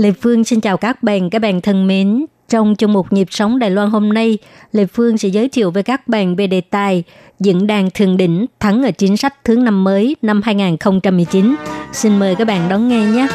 [0.00, 2.26] Lê Phương xin chào các bạn, các bạn thân mến.
[2.48, 4.38] Trong chương mục nhịp sống Đài Loan hôm nay,
[4.72, 7.04] Lê Phương sẽ giới thiệu với các bạn về đề tài
[7.40, 11.56] Diễn đàn Thượng đỉnh thắng ở chính sách thứ năm mới năm 2019.
[11.92, 13.28] Xin mời các bạn đón nghe nhé.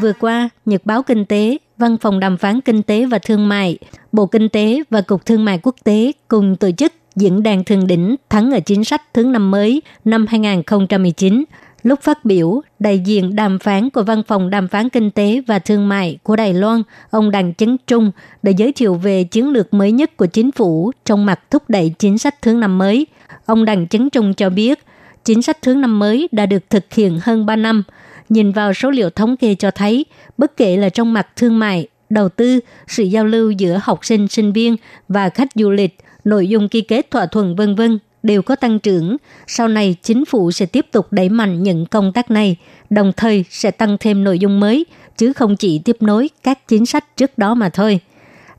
[0.00, 3.78] Vừa qua, Nhật báo Kinh tế, Văn phòng đàm phán Kinh tế và Thương mại,
[4.12, 7.86] Bộ Kinh tế và Cục Thương mại Quốc tế cùng tổ chức diễn đàn thượng
[7.86, 11.44] đỉnh thắng ở chính sách thứ năm mới năm 2019.
[11.82, 15.58] Lúc phát biểu, đại diện đàm phán của Văn phòng Đàm phán Kinh tế và
[15.58, 18.10] Thương mại của Đài Loan, ông Đặng Chấn Trung,
[18.42, 21.94] đã giới thiệu về chiến lược mới nhất của chính phủ trong mặt thúc đẩy
[21.98, 23.06] chính sách thứ năm mới.
[23.46, 24.78] Ông Đặng Chấn Trung cho biết,
[25.24, 27.82] chính sách thứ năm mới đã được thực hiện hơn 3 năm.
[28.28, 30.06] Nhìn vào số liệu thống kê cho thấy,
[30.38, 34.28] bất kể là trong mặt thương mại, đầu tư, sự giao lưu giữa học sinh,
[34.28, 34.76] sinh viên
[35.08, 38.78] và khách du lịch, nội dung ký kết thỏa thuận vân vân đều có tăng
[38.78, 39.16] trưởng.
[39.46, 42.56] Sau này, chính phủ sẽ tiếp tục đẩy mạnh những công tác này,
[42.90, 46.86] đồng thời sẽ tăng thêm nội dung mới, chứ không chỉ tiếp nối các chính
[46.86, 48.00] sách trước đó mà thôi.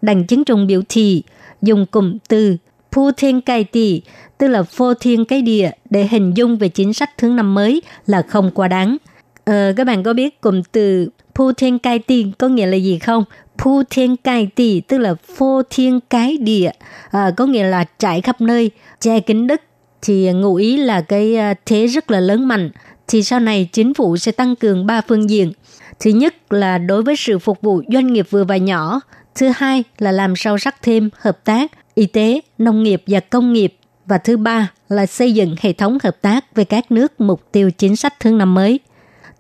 [0.02, 1.24] Đảng Chính Trung biểu thị,
[1.62, 2.58] dùng cụm từ
[2.92, 4.02] Phu Thiên Cai Tỷ,
[4.38, 7.82] tức là phô thiên cái địa để hình dung về chính sách thứ năm mới
[8.06, 8.98] là không quá đáng.
[9.46, 13.00] Ờ, các bạn có biết cụm từ Phu Thiên Cai tì có nghĩa là gì
[13.00, 13.24] không?
[13.58, 16.72] Phu Thiên Cai tì tức là phô thiên cái địa,
[17.12, 19.62] à, có nghĩa là trải khắp nơi, che kín đất
[20.02, 22.70] thì ngụ ý là cái ờ, thế rất là lớn mạnh.
[23.08, 25.52] Thì sau này chính phủ sẽ tăng cường ba phương diện.
[26.00, 29.02] Thứ nhất là đối với sự phục vụ doanh nghiệp vừa và nhỏ.
[29.36, 33.54] Thứ hai là làm sâu sắc thêm hợp tác, y tế, nông nghiệp và công
[33.54, 33.76] nghiệp.
[34.06, 37.72] Và thứ ba là xây dựng hệ thống hợp tác với các nước mục tiêu
[37.72, 38.80] chính sách thương năm mới.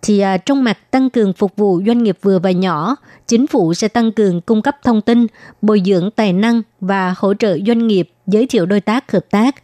[0.03, 2.95] Thì à, trong mặt tăng cường phục vụ doanh nghiệp vừa và nhỏ,
[3.27, 5.27] chính phủ sẽ tăng cường cung cấp thông tin,
[5.61, 9.55] bồi dưỡng tài năng và hỗ trợ doanh nghiệp giới thiệu đối tác hợp tác.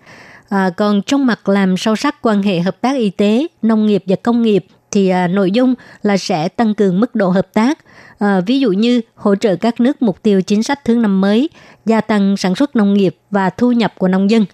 [0.50, 4.04] À, còn trong mặt làm sâu sắc quan hệ hợp tác y tế, nông nghiệp
[4.08, 5.74] và công nghiệp thì à, nội dung
[6.04, 7.80] là sẽ tăng cường mức độ hợp tác.
[8.20, 11.50] À, ví dụ như hỗ trợ các nước mục tiêu chính sách thứ năm mới,
[11.86, 14.46] gia tăng sản xuất nông nghiệp và thu nhập của nông dân.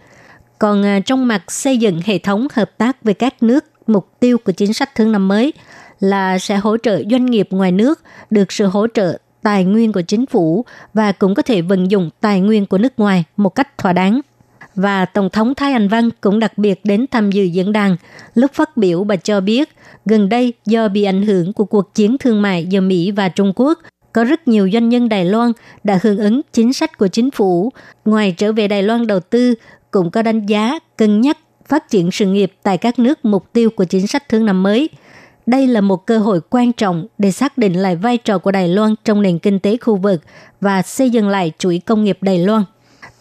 [0.59, 4.37] Còn à, trong mặt xây dựng hệ thống hợp tác với các nước mục tiêu
[4.37, 5.53] của chính sách thứ năm mới
[5.99, 10.01] là sẽ hỗ trợ doanh nghiệp ngoài nước được sự hỗ trợ tài nguyên của
[10.01, 13.77] chính phủ và cũng có thể vận dụng tài nguyên của nước ngoài một cách
[13.77, 14.21] thỏa đáng.
[14.75, 17.97] Và Tổng thống Thái Anh Văn cũng đặc biệt đến tham dự diễn đàn.
[18.33, 19.69] Lúc phát biểu bà cho biết,
[20.05, 23.53] gần đây do bị ảnh hưởng của cuộc chiến thương mại giữa Mỹ và Trung
[23.55, 23.79] Quốc,
[24.13, 25.51] có rất nhiều doanh nhân Đài Loan
[25.83, 27.71] đã hưởng ứng chính sách của chính phủ.
[28.05, 29.55] Ngoài trở về Đài Loan đầu tư,
[29.91, 33.69] cũng có đánh giá, cân nhắc phát triển sự nghiệp tại các nước mục tiêu
[33.69, 34.89] của chính sách thương năm mới.
[35.45, 38.67] Đây là một cơ hội quan trọng để xác định lại vai trò của Đài
[38.67, 40.21] Loan trong nền kinh tế khu vực
[40.61, 42.63] và xây dựng lại chuỗi công nghiệp Đài Loan.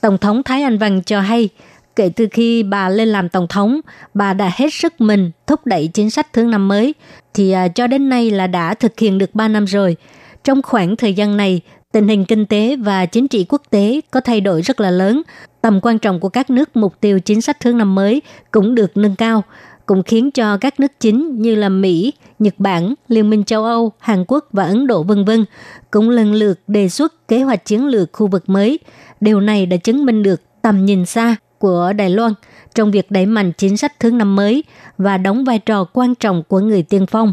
[0.00, 1.48] Tổng thống Thái Anh Văn cho hay,
[1.96, 3.80] kể từ khi bà lên làm tổng thống,
[4.14, 6.94] bà đã hết sức mình thúc đẩy chính sách thương năm mới,
[7.34, 9.96] thì à, cho đến nay là đã thực hiện được 3 năm rồi.
[10.44, 11.60] Trong khoảng thời gian này,
[11.92, 15.22] tình hình kinh tế và chính trị quốc tế có thay đổi rất là lớn.
[15.60, 18.96] Tầm quan trọng của các nước mục tiêu chính sách thương năm mới cũng được
[18.96, 19.42] nâng cao,
[19.86, 23.92] cũng khiến cho các nước chính như là Mỹ, Nhật Bản, Liên minh châu Âu,
[23.98, 25.44] Hàn Quốc và Ấn Độ vân vân
[25.90, 28.78] cũng lần lượt đề xuất kế hoạch chiến lược khu vực mới.
[29.20, 32.32] Điều này đã chứng minh được tầm nhìn xa của Đài Loan
[32.74, 34.64] trong việc đẩy mạnh chính sách thứ năm mới
[34.98, 37.32] và đóng vai trò quan trọng của người tiên phong.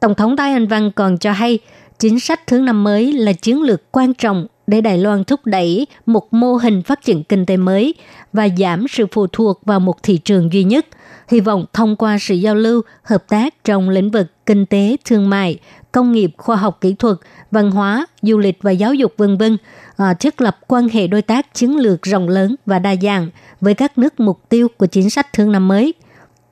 [0.00, 1.58] Tổng thống Thái Anh Văn còn cho hay,
[1.98, 5.86] chính sách thứ năm mới là chiến lược quan trọng để Đài Loan thúc đẩy
[6.06, 7.94] một mô hình phát triển kinh tế mới
[8.32, 10.86] và giảm sự phụ thuộc vào một thị trường duy nhất.
[11.28, 15.30] Hy vọng thông qua sự giao lưu, hợp tác trong lĩnh vực kinh tế, thương
[15.30, 15.58] mại,
[15.92, 17.16] công nghiệp, khoa học kỹ thuật,
[17.50, 19.56] văn hóa, du lịch và giáo dục vân vân,
[19.96, 23.74] à, thiết lập quan hệ đối tác chiến lược rộng lớn và đa dạng với
[23.74, 25.94] các nước mục tiêu của chính sách thương năm mới.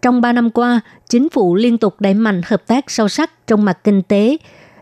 [0.03, 3.65] Trong 3 năm qua, chính phủ liên tục đẩy mạnh hợp tác sâu sắc trong
[3.65, 4.37] mặt kinh tế,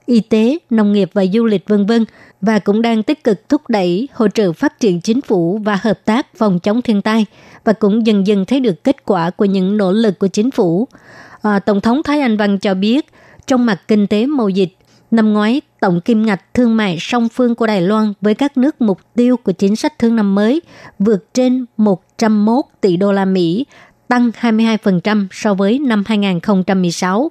[0.07, 1.93] y tế, nông nghiệp và du lịch v.v.
[2.41, 6.05] và cũng đang tích cực thúc đẩy hỗ trợ phát triển chính phủ và hợp
[6.05, 7.27] tác phòng chống thiên tai
[7.65, 10.89] và cũng dần dần thấy được kết quả của những nỗ lực của chính phủ.
[11.43, 13.07] À, Tổng thống Thái Anh Văn cho biết,
[13.47, 14.77] trong mặt kinh tế mậu dịch,
[15.11, 18.81] năm ngoái tổng kim ngạch thương mại song phương của Đài Loan với các nước
[18.81, 20.63] mục tiêu của chính sách thương năm mới
[20.99, 23.67] vượt trên 101 tỷ đô la Mỹ,
[24.09, 27.31] tăng 22% so với năm 2016.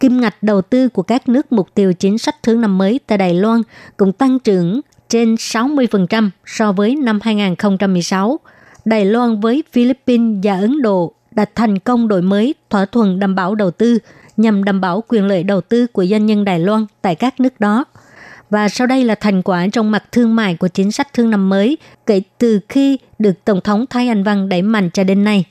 [0.00, 3.18] Kim ngạch đầu tư của các nước mục tiêu chính sách thương năm mới tại
[3.18, 3.62] Đài Loan
[3.96, 8.40] cũng tăng trưởng trên 60% so với năm 2016.
[8.84, 13.34] Đài Loan với Philippines và Ấn Độ đã thành công đổi mới thỏa thuận đảm
[13.34, 13.98] bảo đầu tư
[14.36, 17.60] nhằm đảm bảo quyền lợi đầu tư của doanh nhân Đài Loan tại các nước
[17.60, 17.84] đó.
[18.50, 21.48] Và sau đây là thành quả trong mặt thương mại của chính sách thương năm
[21.48, 25.44] mới kể từ khi được Tổng thống Thái Anh Văn đẩy mạnh cho đến nay.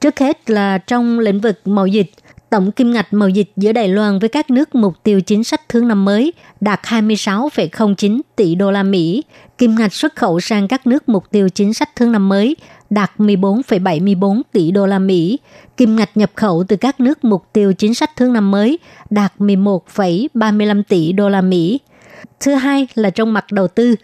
[0.00, 2.12] Trước hết là trong lĩnh vực mậu dịch,
[2.50, 5.68] tổng kim ngạch mậu dịch giữa Đài Loan với các nước mục tiêu chính sách
[5.68, 9.22] thương năm mới đạt 26,09 tỷ đô la Mỹ,
[9.58, 12.56] kim ngạch xuất khẩu sang các nước mục tiêu chính sách thương năm mới
[12.90, 15.38] đạt 14,74 tỷ đô la Mỹ,
[15.76, 18.78] kim ngạch nhập khẩu từ các nước mục tiêu chính sách thương năm mới
[19.10, 21.80] đạt 11,35 tỷ đô la Mỹ.
[22.40, 23.94] Thứ hai là trong mặt đầu tư,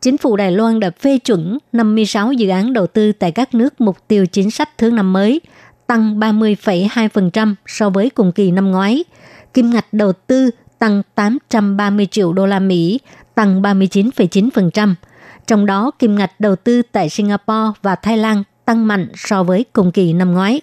[0.00, 3.80] chính phủ Đài Loan đã phê chuẩn 56 dự án đầu tư tại các nước
[3.80, 5.40] mục tiêu chính sách thương năm mới,
[5.86, 9.04] tăng 30,2% so với cùng kỳ năm ngoái.
[9.54, 13.00] Kim ngạch đầu tư tăng 830 triệu đô la Mỹ,
[13.34, 14.94] tăng 39,9%.
[15.46, 19.64] Trong đó, kim ngạch đầu tư tại Singapore và Thái Lan tăng mạnh so với
[19.72, 20.60] cùng kỳ năm ngoái.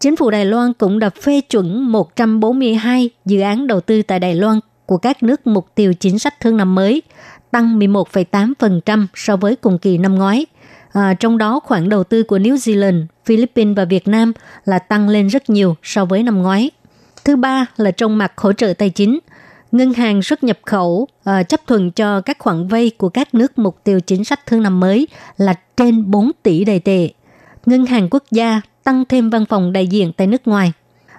[0.00, 4.34] Chính phủ Đài Loan cũng đã phê chuẩn 142 dự án đầu tư tại Đài
[4.34, 7.02] Loan của các nước mục tiêu chính sách thương năm mới,
[7.50, 10.46] tăng 11,8% so với cùng kỳ năm ngoái.
[10.92, 14.32] À, trong đó khoản đầu tư của New Zealand, Philippines và Việt Nam
[14.64, 16.70] là tăng lên rất nhiều so với năm ngoái.
[17.24, 19.18] Thứ ba là trong mặt hỗ trợ tài chính–
[19.72, 23.58] ngân hàng xuất nhập khẩu à, chấp thuận cho các khoản vay của các nước
[23.58, 27.08] mục tiêu chính sách thương năm mới là trên 4 tỷ đầy tệ.
[27.66, 30.72] Ngân hàng quốc gia tăng thêm văn phòng đại diện tại nước ngoài.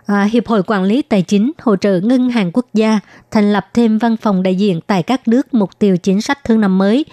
[0.06, 3.00] À, Hiệp hội Quản lý Tài chính hỗ trợ Ngân hàng Quốc gia
[3.32, 6.62] thành lập thêm văn phòng đại diện tại các nước mục tiêu chính sách thương
[6.62, 7.06] năm mới.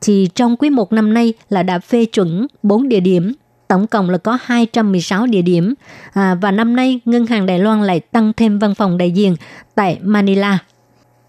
[0.00, 3.32] Thì trong quý một năm nay là đã phê chuẩn 4 địa điểm,
[3.68, 5.74] tổng cộng là có 216 địa điểm.
[6.12, 9.36] À, và năm nay Ngân hàng Đài Loan lại tăng thêm văn phòng đại diện
[9.74, 10.58] tại Manila.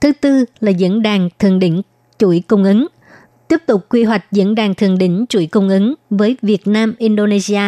[0.02, 1.82] Thứ tư là diễn đàn thượng đỉnh
[2.20, 2.88] chuỗi cung ứng.
[3.48, 7.62] Tiếp tục quy hoạch diễn đàn thượng đỉnh chuỗi cung ứng với Việt Nam, Indonesia,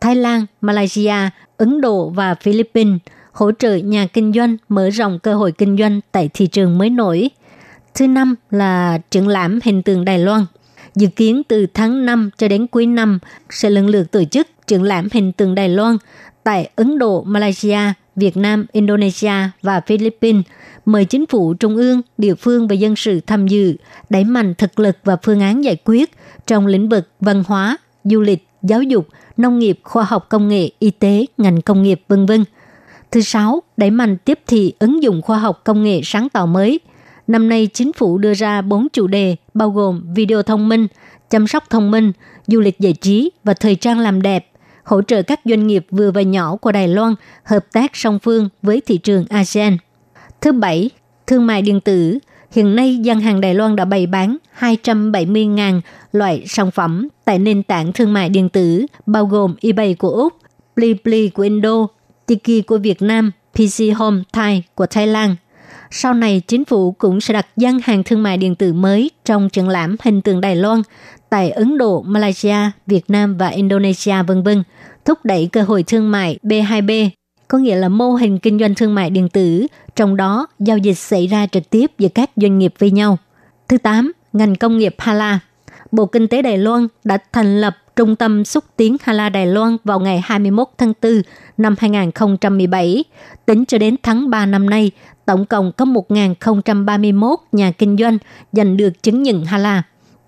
[0.00, 1.14] Thái Lan, Malaysia,
[1.56, 2.98] Ấn Độ và Philippines,
[3.32, 6.90] hỗ trợ nhà kinh doanh mở rộng cơ hội kinh doanh tại thị trường mới
[6.90, 7.30] nổi.
[7.94, 10.46] Thứ năm là triển lãm hình tượng Đài Loan.
[10.94, 13.18] Dự kiến từ tháng 5 cho đến cuối năm
[13.50, 15.96] sẽ lần lượt tổ chức triển lãm hình tượng Đài Loan
[16.44, 17.78] tại Ấn Độ, Malaysia,
[18.16, 19.32] Việt Nam, Indonesia
[19.62, 20.44] và Philippines,
[20.86, 23.76] mời chính phủ trung ương, địa phương và dân sự tham dự,
[24.10, 26.10] đẩy mạnh thực lực và phương án giải quyết
[26.46, 30.70] trong lĩnh vực văn hóa, du lịch, giáo dục, nông nghiệp, khoa học công nghệ,
[30.78, 32.44] y tế, ngành công nghiệp, vân vân.
[33.10, 36.80] Thứ sáu, đẩy mạnh tiếp thị ứng dụng khoa học công nghệ sáng tạo mới.
[37.26, 40.86] Năm nay, chính phủ đưa ra bốn chủ đề bao gồm video thông minh,
[41.30, 42.12] chăm sóc thông minh,
[42.46, 44.50] du lịch giải trí và thời trang làm đẹp
[44.84, 47.14] hỗ trợ các doanh nghiệp vừa và nhỏ của Đài Loan
[47.44, 49.76] hợp tác song phương với thị trường ASEAN.
[50.40, 50.90] Thứ bảy,
[51.26, 52.18] thương mại điện tử.
[52.50, 55.80] Hiện nay, gian hàng Đài Loan đã bày bán 270.000
[56.12, 60.32] loại sản phẩm tại nền tảng thương mại điện tử, bao gồm eBay của Úc,
[60.76, 61.86] Blipli của Indo,
[62.26, 65.36] Tiki của Việt Nam, PC Home Thai của Thái Lan.
[65.96, 69.48] Sau này, chính phủ cũng sẽ đặt gian hàng thương mại điện tử mới trong
[69.48, 70.82] triển lãm hình tượng Đài Loan
[71.30, 74.62] tại Ấn Độ, Malaysia, Việt Nam và Indonesia vân vân,
[75.04, 77.08] thúc đẩy cơ hội thương mại B2B,
[77.48, 79.66] có nghĩa là mô hình kinh doanh thương mại điện tử,
[79.96, 83.18] trong đó giao dịch xảy ra trực tiếp giữa các doanh nghiệp với nhau.
[83.68, 85.38] Thứ 8, ngành công nghiệp Hala.
[85.92, 89.76] Bộ Kinh tế Đài Loan đã thành lập Trung tâm xúc tiến Hala Đài Loan
[89.84, 91.22] vào ngày 21 tháng 4
[91.56, 93.04] năm 2017.
[93.46, 94.90] Tính cho đến tháng 3 năm nay,
[95.26, 98.18] tổng cộng có 1.031 nhà kinh doanh
[98.52, 99.82] giành được chứng nhận Hala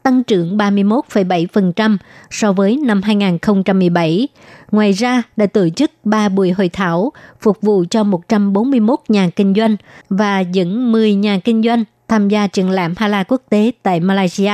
[0.07, 1.97] tăng trưởng 31,7%
[2.31, 4.29] so với năm 2017.
[4.71, 9.55] Ngoài ra, đã tổ chức 3 buổi hội thảo phục vụ cho 141 nhà kinh
[9.57, 9.77] doanh
[10.11, 14.53] và dẫn 10 nhà kinh doanh tham gia triển lãm Hala quốc tế tại Malaysia.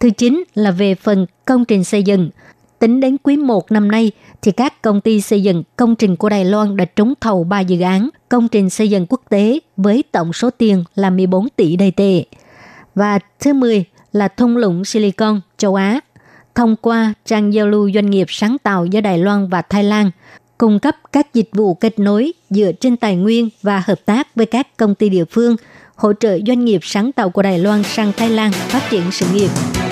[0.00, 2.30] Thứ chín là về phần công trình xây dựng.
[2.84, 4.12] Tính đến quý 1 năm nay,
[4.42, 7.60] thì các công ty xây dựng công trình của Đài Loan đã trúng thầu 3
[7.60, 11.76] dự án công trình xây dựng quốc tế với tổng số tiền là 14 tỷ
[11.76, 12.24] đầy tệ.
[12.94, 16.00] Và thứ 10 là thung lũng Silicon châu Á,
[16.54, 20.10] thông qua trang giao lưu doanh nghiệp sáng tạo giữa Đài Loan và Thái Lan,
[20.58, 24.46] cung cấp các dịch vụ kết nối dựa trên tài nguyên và hợp tác với
[24.46, 25.56] các công ty địa phương,
[25.94, 29.26] hỗ trợ doanh nghiệp sáng tạo của Đài Loan sang Thái Lan phát triển sự
[29.34, 29.83] nghiệp.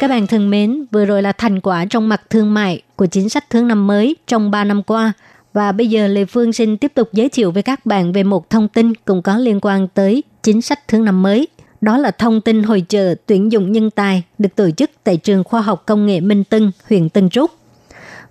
[0.00, 3.28] Các bạn thân mến, vừa rồi là thành quả trong mặt thương mại của chính
[3.28, 5.12] sách thương năm mới trong 3 năm qua.
[5.52, 8.50] Và bây giờ Lê Phương xin tiếp tục giới thiệu với các bạn về một
[8.50, 11.48] thông tin cũng có liên quan tới chính sách thương năm mới.
[11.80, 15.44] Đó là thông tin hội trợ tuyển dụng nhân tài được tổ chức tại trường
[15.44, 17.50] Khoa học Công nghệ Minh Tân, huyện Tân Trúc.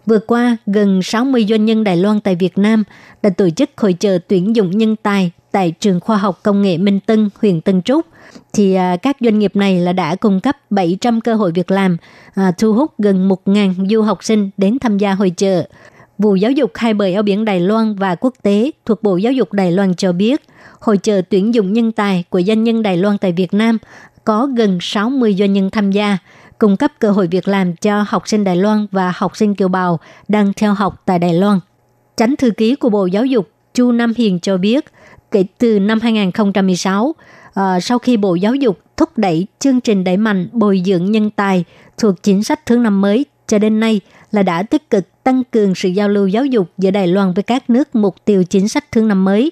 [0.06, 2.84] Vừa qua, gần 60 doanh nhân Đài Loan tại Việt Nam
[3.24, 6.78] đã tổ chức hội trợ tuyển dụng nhân tài tại trường Khoa học Công nghệ
[6.78, 8.06] Minh Tân, huyện Tân Trúc
[8.54, 11.98] thì à, các doanh nghiệp này là đã cung cấp 700 cơ hội việc làm,
[12.34, 15.64] à, thu hút gần 1.000 du học sinh đến tham gia hội trợ.
[16.18, 19.34] Vụ Giáo dục hai bờ eo biển Đài Loan và quốc tế thuộc Bộ Giáo
[19.34, 20.42] dục Đài Loan cho biết,
[20.80, 23.78] hội trợ tuyển dụng nhân tài của doanh nhân Đài Loan tại Việt Nam
[24.24, 26.18] có gần 60 doanh nhân tham gia,
[26.58, 29.68] cung cấp cơ hội việc làm cho học sinh Đài Loan và học sinh kiều
[29.68, 31.60] bào đang theo học tại Đài Loan.
[32.18, 34.86] Tránh thư ký của Bộ Giáo dục Chu Nam Hiền cho biết,
[35.36, 37.16] kể từ năm 2016, uh,
[37.54, 41.30] ờ, sau khi Bộ Giáo dục thúc đẩy chương trình đẩy mạnh bồi dưỡng nhân
[41.30, 41.64] tài
[41.98, 45.76] thuộc chính sách thứ năm mới cho đến nay là đã tích cực tăng cường
[45.76, 48.92] sự giao lưu giáo dục giữa Đài Loan với các nước mục tiêu chính sách
[48.92, 49.52] thứ năm mới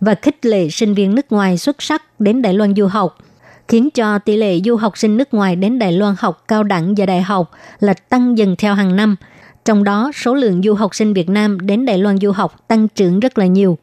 [0.00, 3.18] và khích lệ sinh viên nước ngoài xuất sắc đến Đài Loan du học,
[3.68, 6.94] khiến cho tỷ lệ du học sinh nước ngoài đến Đài Loan học cao đẳng
[6.96, 9.16] và đại học là tăng dần theo hàng năm.
[9.64, 12.88] Trong đó, số lượng du học sinh Việt Nam đến Đài Loan du học tăng
[12.88, 13.78] trưởng rất là nhiều.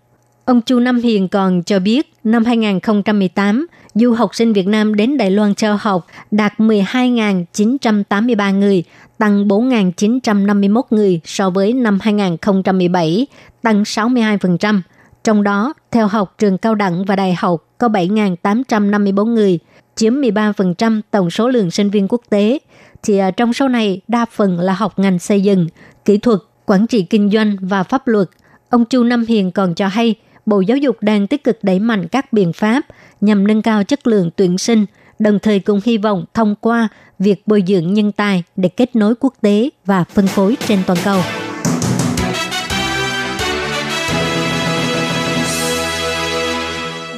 [0.51, 5.17] Ông Chu Nam Hiền còn cho biết năm 2018, du học sinh Việt Nam đến
[5.17, 8.83] Đài Loan theo học đạt 12.983 người,
[9.17, 13.27] tăng 4.951 người so với năm 2017,
[13.61, 14.81] tăng 62%.
[15.23, 19.59] Trong đó, theo học trường cao đẳng và đại học có 7.854 người,
[19.95, 22.59] chiếm 13% tổng số lượng sinh viên quốc tế.
[23.03, 25.67] Thì à, trong số này, đa phần là học ngành xây dựng,
[26.05, 28.29] kỹ thuật, quản trị kinh doanh và pháp luật.
[28.69, 30.15] Ông Chu Nam Hiền còn cho hay,
[30.45, 32.81] Bộ Giáo dục đang tích cực đẩy mạnh các biện pháp
[33.21, 34.85] nhằm nâng cao chất lượng tuyển sinh,
[35.19, 36.87] đồng thời cũng hy vọng thông qua
[37.19, 40.99] việc bồi dưỡng nhân tài để kết nối quốc tế và phân phối trên toàn
[41.03, 41.21] cầu.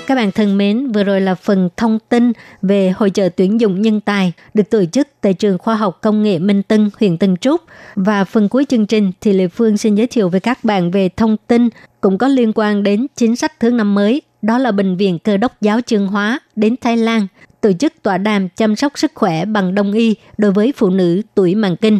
[0.08, 2.32] Các bạn thân mến, vừa rồi là phần thông tin
[2.62, 6.24] về hội trợ tuyển dụng nhân tài được tổ chức tại trường khoa học công
[6.24, 7.62] nghệ Minh Tân, huyện Tân Trúc.
[7.96, 11.10] Và phần cuối chương trình thì Lê Phương xin giới thiệu với các bạn về
[11.10, 11.70] thông tin
[12.02, 15.38] cũng có liên quan đến chính sách thứ năm mới, đó là Bệnh viện Cơ
[15.38, 17.28] đốc giáo Trương Hóa đến Thái Lan
[17.62, 21.22] tổ chức tọa đàm chăm sóc sức khỏe bằng đông y đối với phụ nữ
[21.36, 22.00] tuổi màng kinh.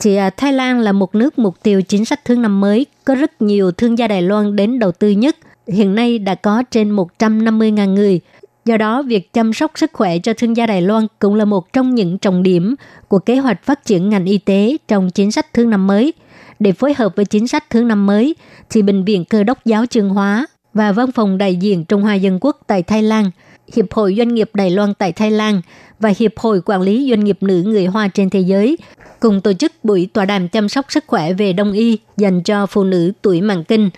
[0.00, 3.14] Thì à, Thái Lan là một nước mục tiêu chính sách thứ năm mới, có
[3.14, 5.36] rất nhiều thương gia Đài Loan đến đầu tư nhất.
[5.66, 8.20] Hiện nay đã có trên 150.000 người.
[8.64, 11.72] Do đó, việc chăm sóc sức khỏe cho thương gia Đài Loan cũng là một
[11.72, 12.74] trong những trọng điểm
[13.08, 16.12] của kế hoạch phát triển ngành y tế trong chính sách thương năm mới–
[16.62, 18.34] để phối hợp với chính sách thương năm mới,
[18.70, 22.14] thì Bệnh viện Cơ đốc giáo Trương Hóa và Văn phòng đại diện Trung Hoa
[22.14, 23.30] Dân Quốc tại Thái Lan,
[23.74, 25.60] Hiệp hội Doanh nghiệp Đài Loan tại Thái Lan
[26.02, 28.78] và Hiệp hội Quản lý Doanh nghiệp nữ người Hoa trên thế giới
[29.20, 32.66] cùng tổ chức buổi tọa đàm chăm sóc sức khỏe về đông y dành cho
[32.66, 33.90] phụ nữ tuổi mãn kinh.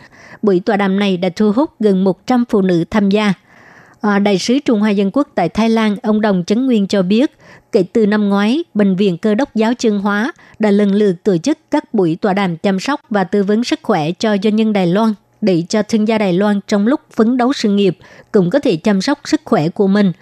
[0.42, 3.32] Buổi tọa đàm này đã thu hút gần 100 phụ nữ tham gia.
[4.00, 7.02] À, Đại sứ Trung Hoa Dân Quốc tại Thái Lan, ông Đồng Chấn Nguyên cho
[7.02, 7.38] biết,
[7.72, 11.36] kể từ năm ngoái, Bệnh viện Cơ đốc giáo Trương Hóa đã lần lượt tổ
[11.36, 14.72] chức các buổi tọa đàm chăm sóc và tư vấn sức khỏe cho doanh nhân
[14.72, 17.98] Đài Loan để cho thương gia Đài Loan trong lúc phấn đấu sự nghiệp
[18.32, 20.12] cũng có thể chăm sóc sức khỏe của mình.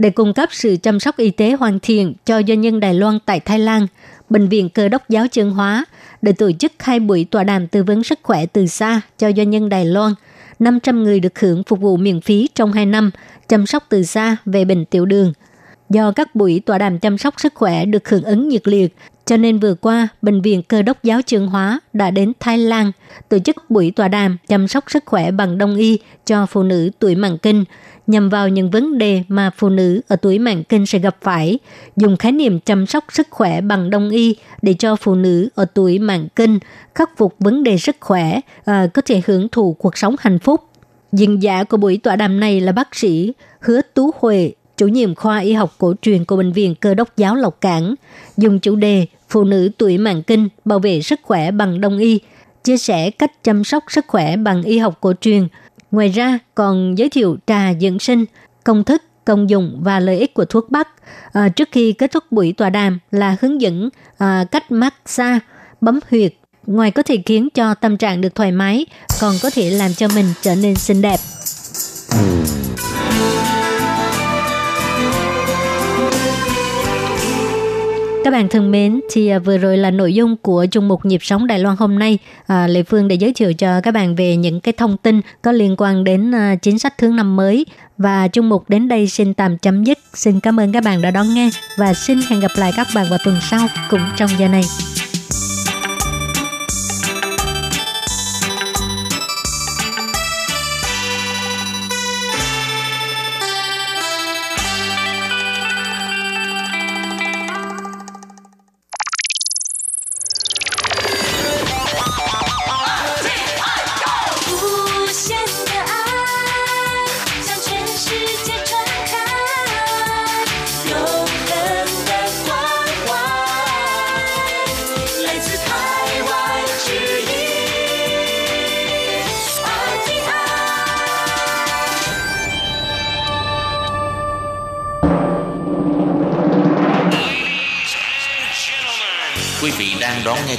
[0.00, 3.18] Để cung cấp sự chăm sóc y tế hoàn thiện cho doanh nhân Đài Loan
[3.26, 3.86] tại Thái Lan,
[4.30, 5.84] Bệnh viện Cơ đốc giáo Trương Hóa
[6.22, 9.50] đã tổ chức hai buổi tọa đàm tư vấn sức khỏe từ xa cho doanh
[9.50, 10.12] nhân Đài Loan.
[10.58, 13.10] 500 người được hưởng phục vụ miễn phí trong 2 năm
[13.48, 15.32] chăm sóc từ xa về bệnh tiểu đường.
[15.90, 18.96] Do các buổi tọa đàm chăm sóc sức khỏe được hưởng ứng nhiệt liệt,
[19.26, 22.92] cho nên vừa qua, Bệnh viện Cơ đốc giáo Trương Hóa đã đến Thái Lan
[23.28, 26.90] tổ chức buổi tọa đàm chăm sóc sức khỏe bằng đông y cho phụ nữ
[26.98, 27.64] tuổi mãn kinh,
[28.06, 31.58] nhằm vào những vấn đề mà phụ nữ ở tuổi mãn kinh sẽ gặp phải,
[31.96, 35.64] dùng khái niệm chăm sóc sức khỏe bằng đông y để cho phụ nữ ở
[35.64, 36.58] tuổi mãn kinh
[36.94, 40.60] khắc phục vấn đề sức khỏe, à, có thể hưởng thụ cuộc sống hạnh phúc.
[41.12, 45.14] Diễn giả của buổi tọa đàm này là bác sĩ Hứa Tú Huệ, chủ nhiệm
[45.14, 47.94] khoa y học cổ truyền của Bệnh viện Cơ đốc giáo Lộc Cảng,
[48.36, 52.20] dùng chủ đề Phụ nữ tuổi mãn kinh bảo vệ sức khỏe bằng đông y,
[52.64, 55.48] chia sẻ cách chăm sóc sức khỏe bằng y học cổ truyền.
[55.90, 58.24] Ngoài ra còn giới thiệu trà dưỡng sinh,
[58.64, 60.88] công thức, công dụng và lợi ích của thuốc bắc.
[61.32, 63.88] À, trước khi kết thúc buổi tọa đàm là hướng dẫn
[64.18, 65.38] à, cách massage,
[65.80, 66.34] bấm huyệt.
[66.66, 68.86] Ngoài có thể khiến cho tâm trạng được thoải mái,
[69.20, 71.18] còn có thể làm cho mình trở nên xinh đẹp.
[72.10, 72.89] Ừ.
[78.30, 81.18] Các bạn thân mến, thì à, vừa rồi là nội dung của chung mục nhịp
[81.22, 82.18] sống Đài Loan hôm nay.
[82.46, 85.52] À, Lê Phương đã giới thiệu cho các bạn về những cái thông tin có
[85.52, 87.66] liên quan đến à, chính sách thương năm mới.
[87.98, 89.98] Và chung mục đến đây xin tạm chấm dứt.
[90.14, 93.06] Xin cảm ơn các bạn đã đón nghe và xin hẹn gặp lại các bạn
[93.10, 94.62] vào tuần sau cũng trong giờ này.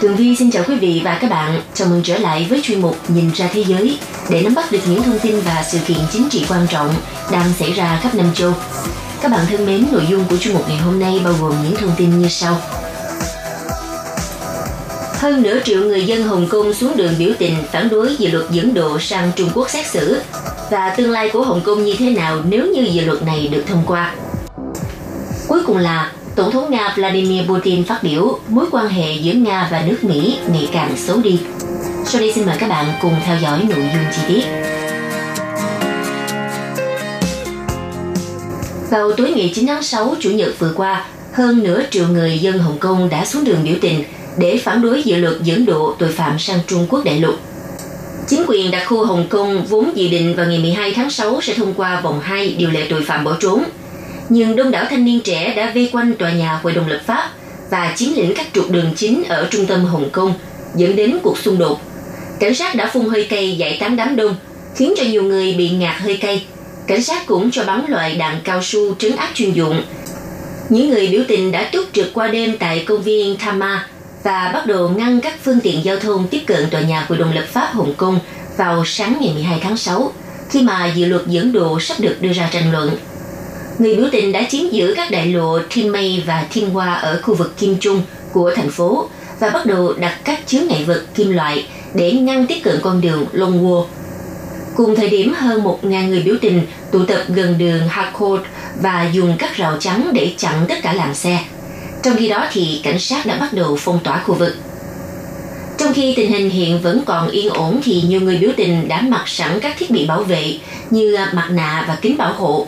[0.00, 1.60] Tường Vi xin chào quý vị và các bạn.
[1.74, 3.98] Chào mừng trở lại với chuyên mục Nhìn ra thế giới
[4.30, 6.94] để nắm bắt được những thông tin và sự kiện chính trị quan trọng
[7.32, 8.52] đang xảy ra khắp năm châu.
[9.22, 11.76] Các bạn thân mến, nội dung của chuyên mục ngày hôm nay bao gồm những
[11.76, 12.60] thông tin như sau.
[15.12, 18.50] Hơn nửa triệu người dân Hồng Kông xuống đường biểu tình phản đối dự luật
[18.50, 20.20] dẫn độ sang Trung Quốc xét xử
[20.70, 23.64] và tương lai của Hồng Kông như thế nào nếu như dự luật này được
[23.68, 24.14] thông qua.
[25.48, 29.68] Cuối cùng là Tổng thống Nga Vladimir Putin phát biểu mối quan hệ giữa Nga
[29.70, 31.40] và nước Mỹ ngày càng xấu đi.
[32.04, 34.42] Sau đây xin mời các bạn cùng theo dõi nội dung chi tiết.
[38.90, 42.58] Vào tối ngày 9 tháng 6 Chủ nhật vừa qua, hơn nửa triệu người dân
[42.58, 44.04] Hồng Kông đã xuống đường biểu tình
[44.38, 47.34] để phản đối dự luật dẫn độ tội phạm sang Trung Quốc đại lục.
[48.26, 51.54] Chính quyền đặc khu Hồng Kông vốn dự định vào ngày 12 tháng 6 sẽ
[51.54, 53.64] thông qua vòng 2 điều lệ tội phạm bỏ trốn–
[54.28, 57.30] nhưng đông đảo thanh niên trẻ đã vây quanh tòa nhà Hội đồng lập pháp
[57.70, 60.34] và chiếm lĩnh các trục đường chính ở trung tâm Hồng Kông,
[60.76, 61.80] dẫn đến cuộc xung đột.
[62.40, 64.36] Cảnh sát đã phun hơi cay giải tán đám đông,
[64.76, 66.46] khiến cho nhiều người bị ngạt hơi cay.
[66.86, 69.82] Cảnh sát cũng cho bắn loại đạn cao su trấn áp chuyên dụng.
[70.68, 73.86] Những người biểu tình đã túc trực qua đêm tại công viên Tama
[74.22, 77.32] và bắt đầu ngăn các phương tiện giao thông tiếp cận tòa nhà Hội đồng
[77.32, 78.18] lập pháp Hồng Kông
[78.56, 80.12] vào sáng ngày 12 tháng 6,
[80.50, 82.98] khi mà dự luật dẫn độ sắp được đưa ra tranh luận
[83.78, 87.20] người biểu tình đã chiếm giữ các đại lộ Thiên Mây và Thiên Hoa ở
[87.22, 88.02] khu vực Kim Trung
[88.32, 89.08] của thành phố
[89.40, 93.00] và bắt đầu đặt các chướng ngại vật kim loại để ngăn tiếp cận con
[93.00, 93.84] đường Long Longwo.
[94.76, 98.42] Cùng thời điểm, hơn 1.000 người biểu tình tụ tập gần đường Harcourt
[98.82, 101.44] và dùng các rào chắn để chặn tất cả làn xe.
[102.02, 104.56] Trong khi đó thì cảnh sát đã bắt đầu phong tỏa khu vực.
[105.78, 109.00] Trong khi tình hình hiện vẫn còn yên ổn thì nhiều người biểu tình đã
[109.00, 110.58] mặc sẵn các thiết bị bảo vệ
[110.90, 112.66] như mặt nạ và kính bảo hộ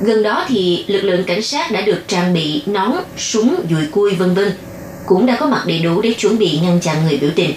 [0.00, 4.14] Gần đó thì lực lượng cảnh sát đã được trang bị nón, súng, dùi cui
[4.14, 4.52] vân vân,
[5.06, 7.54] cũng đã có mặt đầy đủ để chuẩn bị ngăn chặn người biểu tình.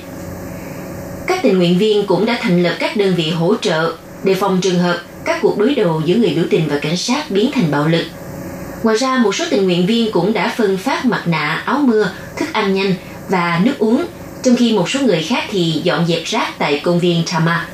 [1.27, 4.59] Các tình nguyện viên cũng đã thành lập các đơn vị hỗ trợ để phòng
[4.61, 7.71] trường hợp các cuộc đối đầu giữa người biểu tình và cảnh sát biến thành
[7.71, 8.05] bạo lực.
[8.83, 12.11] Ngoài ra, một số tình nguyện viên cũng đã phân phát mặt nạ, áo mưa,
[12.37, 12.93] thức ăn nhanh
[13.29, 14.05] và nước uống,
[14.43, 17.67] trong khi một số người khác thì dọn dẹp rác tại công viên Tama.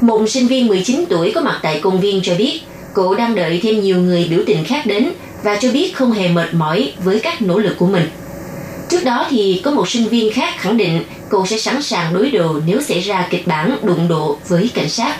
[0.00, 2.60] Một sinh viên 19 tuổi có mặt tại công viên cho biết
[2.94, 5.12] Cụ đang đợi thêm nhiều người biểu tình khác đến
[5.42, 8.10] và cho biết không hề mệt mỏi với các nỗ lực của mình.
[8.88, 12.30] Trước đó thì có một sinh viên khác khẳng định cô sẽ sẵn sàng đối
[12.30, 15.16] đầu nếu xảy ra kịch bản đụng độ với cảnh sát.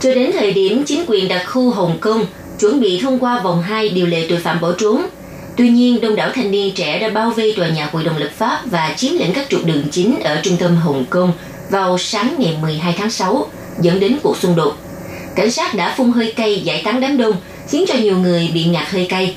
[0.00, 2.26] Cho đến thời điểm chính quyền đặc khu Hồng Kông
[2.60, 5.02] chuẩn bị thông qua vòng 2 điều lệ tội phạm bỏ trốn,
[5.56, 8.30] Tuy nhiên, đông đảo thanh niên trẻ đã bao vây tòa nhà Hội đồng lập
[8.36, 11.32] pháp và chiếm lĩnh các trục đường chính ở trung tâm Hồng Kông
[11.70, 13.46] vào sáng ngày 12 tháng 6,
[13.80, 14.76] dẫn đến cuộc xung đột
[15.40, 17.36] cảnh sát đã phun hơi cay giải tán đám đông,
[17.68, 19.34] khiến cho nhiều người bị ngạt hơi cay.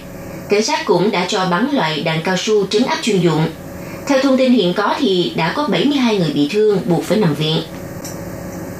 [0.49, 3.47] Cảnh sát cũng đã cho bắn loại đạn cao su trấn áp chuyên dụng.
[4.07, 7.35] Theo thông tin hiện có thì đã có 72 người bị thương buộc phải nằm
[7.35, 7.57] viện.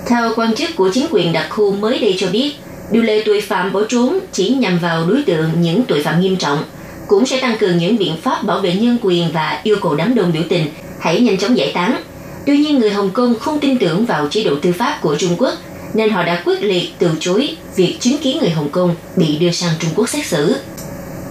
[0.08, 2.56] Theo quan chức của chính quyền đặc khu mới đây cho biết,
[2.92, 6.36] điều lệ tội phạm bỏ trốn chỉ nhằm vào đối tượng những tội phạm nghiêm
[6.36, 6.64] trọng,
[7.08, 10.16] cũng sẽ tăng cường những biện pháp bảo vệ nhân quyền và yêu cầu đám
[10.16, 10.66] đông biểu tình
[11.00, 12.02] hãy nhanh chóng giải tán.
[12.46, 15.36] Tuy nhiên, người Hồng Kông không tin tưởng vào chế độ tư pháp của Trung
[15.38, 15.54] Quốc
[15.94, 19.52] nên họ đã quyết liệt từ chối việc chứng kiến người Hồng Kông bị đưa
[19.52, 20.56] sang Trung Quốc xét xử.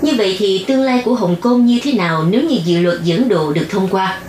[0.03, 3.05] Như vậy thì tương lai của Hồng Kông như thế nào nếu như dự luật
[3.05, 4.21] dẫn độ được thông qua?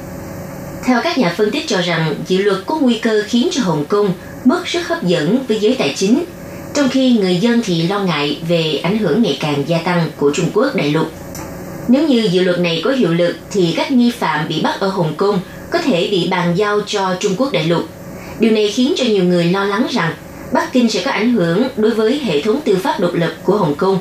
[0.85, 3.85] Theo các nhà phân tích cho rằng, dự luật có nguy cơ khiến cho Hồng
[3.85, 4.13] Kông
[4.45, 6.23] mất sức hấp dẫn với giới tài chính,
[6.73, 10.31] trong khi người dân thì lo ngại về ảnh hưởng ngày càng gia tăng của
[10.33, 11.11] Trung Quốc đại lục.
[11.87, 14.87] Nếu như dự luật này có hiệu lực thì các nghi phạm bị bắt ở
[14.87, 15.39] Hồng Kông
[15.71, 17.83] có thể bị bàn giao cho Trung Quốc đại lục.
[18.39, 20.13] Điều này khiến cho nhiều người lo lắng rằng
[20.53, 23.57] Bắc Kinh sẽ có ảnh hưởng đối với hệ thống tư pháp độc lập của
[23.57, 23.99] Hồng Kông.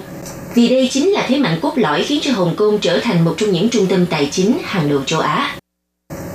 [0.55, 3.35] Vì đây chính là thế mạnh cốt lõi khiến cho Hồng Kông trở thành một
[3.39, 5.57] trong những trung tâm tài chính hàng đầu châu Á.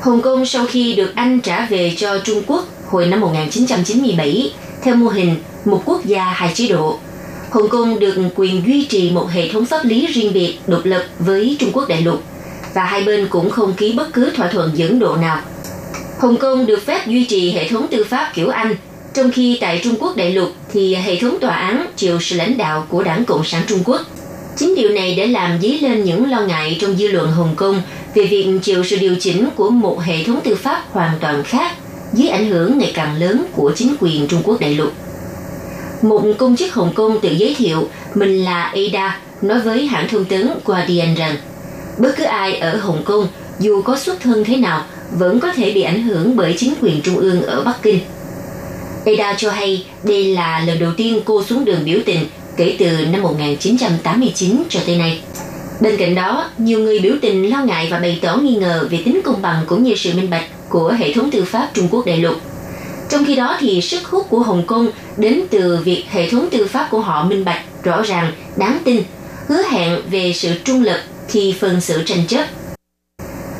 [0.01, 4.53] Hồng Kông sau khi được Anh trả về cho Trung Quốc hồi năm 1997
[4.83, 6.99] theo mô hình một quốc gia hai chế độ.
[7.49, 11.03] Hồng Kông được quyền duy trì một hệ thống pháp lý riêng biệt độc lập
[11.19, 12.23] với Trung Quốc đại lục
[12.73, 15.41] và hai bên cũng không ký bất cứ thỏa thuận dẫn độ nào.
[16.19, 18.75] Hồng Kông được phép duy trì hệ thống tư pháp kiểu Anh,
[19.17, 22.57] trong khi tại Trung Quốc đại lục thì hệ thống tòa án chịu sự lãnh
[22.57, 24.01] đạo của Đảng Cộng sản Trung Quốc.
[24.55, 27.81] Chính điều này đã làm dấy lên những lo ngại trong dư luận Hồng Kông
[28.15, 31.71] về việc chịu sự điều chỉnh của một hệ thống tư pháp hoàn toàn khác
[32.13, 34.91] dưới ảnh hưởng ngày càng lớn của chính quyền Trung Quốc đại lục.
[36.01, 40.25] Một công chức Hồng Kông tự giới thiệu mình là Ada, nói với hãng thông
[40.25, 41.35] tấn Guardian rằng,
[41.97, 43.27] bất cứ ai ở Hồng Kông,
[43.59, 47.01] dù có xuất thân thế nào, vẫn có thể bị ảnh hưởng bởi chính quyền
[47.01, 47.99] trung ương ở Bắc Kinh.
[49.07, 52.25] Ada cho hay đây là lần đầu tiên cô xuống đường biểu tình
[52.57, 55.21] kể từ năm 1989 cho tới nay.
[55.81, 59.01] Bên cạnh đó, nhiều người biểu tình lo ngại và bày tỏ nghi ngờ về
[59.05, 62.05] tính công bằng cũng như sự minh bạch của hệ thống tư pháp Trung Quốc
[62.05, 62.35] đại lục.
[63.09, 66.67] Trong khi đó thì sức hút của Hồng Kông đến từ việc hệ thống tư
[66.67, 69.03] pháp của họ minh bạch, rõ ràng, đáng tin,
[69.47, 72.45] hứa hẹn về sự trung lập khi phân xử tranh chấp.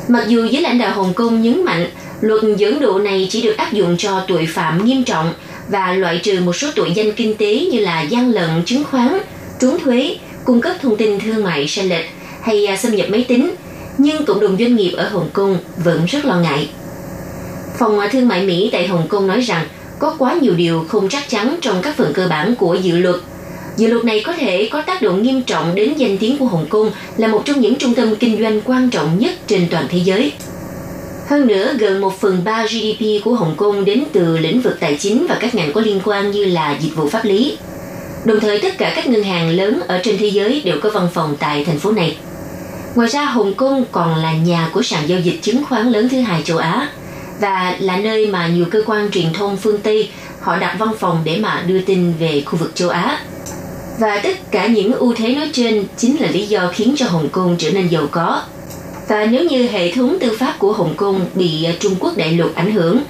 [0.08, 1.90] Mặc dù giới lãnh đạo Hồng Kông nhấn mạnh
[2.20, 5.34] luật dẫn độ này chỉ được áp dụng cho tội phạm nghiêm trọng
[5.68, 9.18] và loại trừ một số tội danh kinh tế như là gian lận chứng khoán,
[9.60, 12.04] trốn thuế, cung cấp thông tin thương mại sai lệch
[12.42, 13.54] hay à, xâm nhập máy tính,
[13.98, 16.68] nhưng cộng đồng doanh nghiệp ở Hồng Kông vẫn rất lo ngại.
[17.78, 19.66] Phòng à, thương mại Mỹ tại Hồng Kông nói rằng
[19.98, 23.16] có quá nhiều điều không chắc chắn trong các phần cơ bản của dự luật.
[23.76, 26.66] Dự luật này có thể có tác động nghiêm trọng đến danh tiếng của Hồng
[26.68, 29.98] Kông là một trong những trung tâm kinh doanh quan trọng nhất trên toàn thế
[29.98, 30.32] giới.
[31.28, 34.96] Hơn nữa, gần 1 phần 3 GDP của Hồng Kông đến từ lĩnh vực tài
[35.00, 37.56] chính và các ngành có liên quan như là dịch vụ pháp lý.
[38.24, 41.08] Đồng thời, tất cả các ngân hàng lớn ở trên thế giới đều có văn
[41.14, 42.16] phòng tại thành phố này.
[42.94, 46.20] Ngoài ra, Hồng Kông còn là nhà của sàn giao dịch chứng khoán lớn thứ
[46.20, 46.88] hai châu Á
[47.40, 50.10] và là nơi mà nhiều cơ quan truyền thông phương Tây
[50.40, 53.20] họ đặt văn phòng để mà đưa tin về khu vực châu Á.
[53.98, 57.28] Và tất cả những ưu thế nói trên chính là lý do khiến cho Hồng
[57.28, 58.42] Kông trở nên giàu có.
[59.08, 62.32] Và nếu như hệ thống tư pháp của Hồng Kông bị ờ, Trung Quốc đại
[62.32, 63.00] lục ảnh hưởng,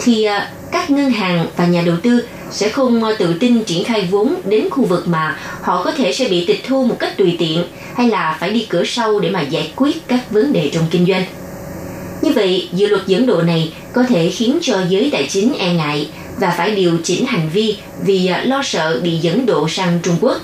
[0.00, 3.84] thì à, các ngân hàng và nhà đầu tư sẽ không ờ, tự tin triển
[3.84, 7.16] khai vốn đến khu vực mà họ có thể sẽ bị tịch thu một cách
[7.16, 10.70] tùy tiện hay là phải đi cửa sau để mà giải quyết các vấn đề
[10.72, 11.24] trong kinh doanh.
[12.22, 15.74] Như vậy, dự luật dẫn độ này có thể khiến cho giới tài chính e
[15.74, 16.08] ngại
[16.40, 20.40] và phải điều chỉnh hành vi vì lo sợ bị dẫn độ sang Trung Quốc.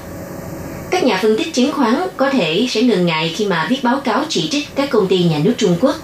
[0.94, 4.00] Các nhà phân tích chứng khoán có thể sẽ ngần ngại khi mà viết báo
[4.04, 5.96] cáo chỉ trích các công ty nhà nước Trung Quốc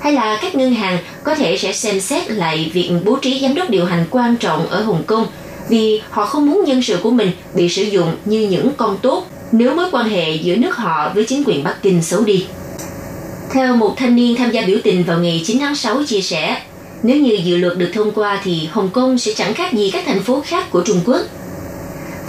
[0.00, 3.54] hay là các ngân hàng có thể sẽ xem xét lại việc bố trí giám
[3.54, 5.26] đốc điều hành quan trọng ở Hồng Kông
[5.68, 9.26] vì họ không muốn nhân sự của mình bị sử dụng như những con tốt
[9.52, 12.46] nếu mối quan hệ giữa nước họ với chính quyền Bắc Kinh xấu đi.
[13.52, 16.62] Theo một thanh niên tham gia biểu tình vào ngày 9 tháng 6 chia sẻ,
[17.02, 20.04] nếu như dự luật được thông qua thì Hồng Kông sẽ chẳng khác gì các
[20.06, 21.20] thành phố khác của Trung Quốc.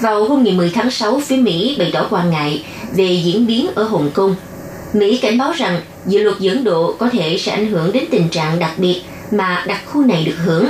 [0.01, 2.63] Vào hôm ngày 10 tháng 6, phía Mỹ bày tỏ quan ngại
[2.95, 4.35] về diễn biến ở Hồng Kông.
[4.93, 8.29] Mỹ cảnh báo rằng dự luật dẫn độ có thể sẽ ảnh hưởng đến tình
[8.29, 10.65] trạng đặc biệt mà đặc khu này được hưởng.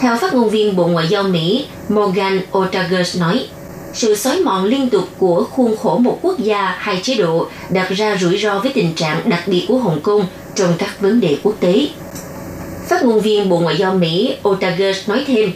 [0.00, 3.46] Theo phát ngôn viên Bộ Ngoại giao Mỹ Morgan Ortagus nói,
[3.94, 7.88] sự xói mòn liên tục của khuôn khổ một quốc gia hai chế độ đặt
[7.90, 11.36] ra rủi ro với tình trạng đặc biệt của Hồng Kông trong các vấn đề
[11.42, 11.88] quốc tế.
[12.88, 15.52] Phát ngôn viên Bộ Ngoại giao Mỹ Otagus nói thêm,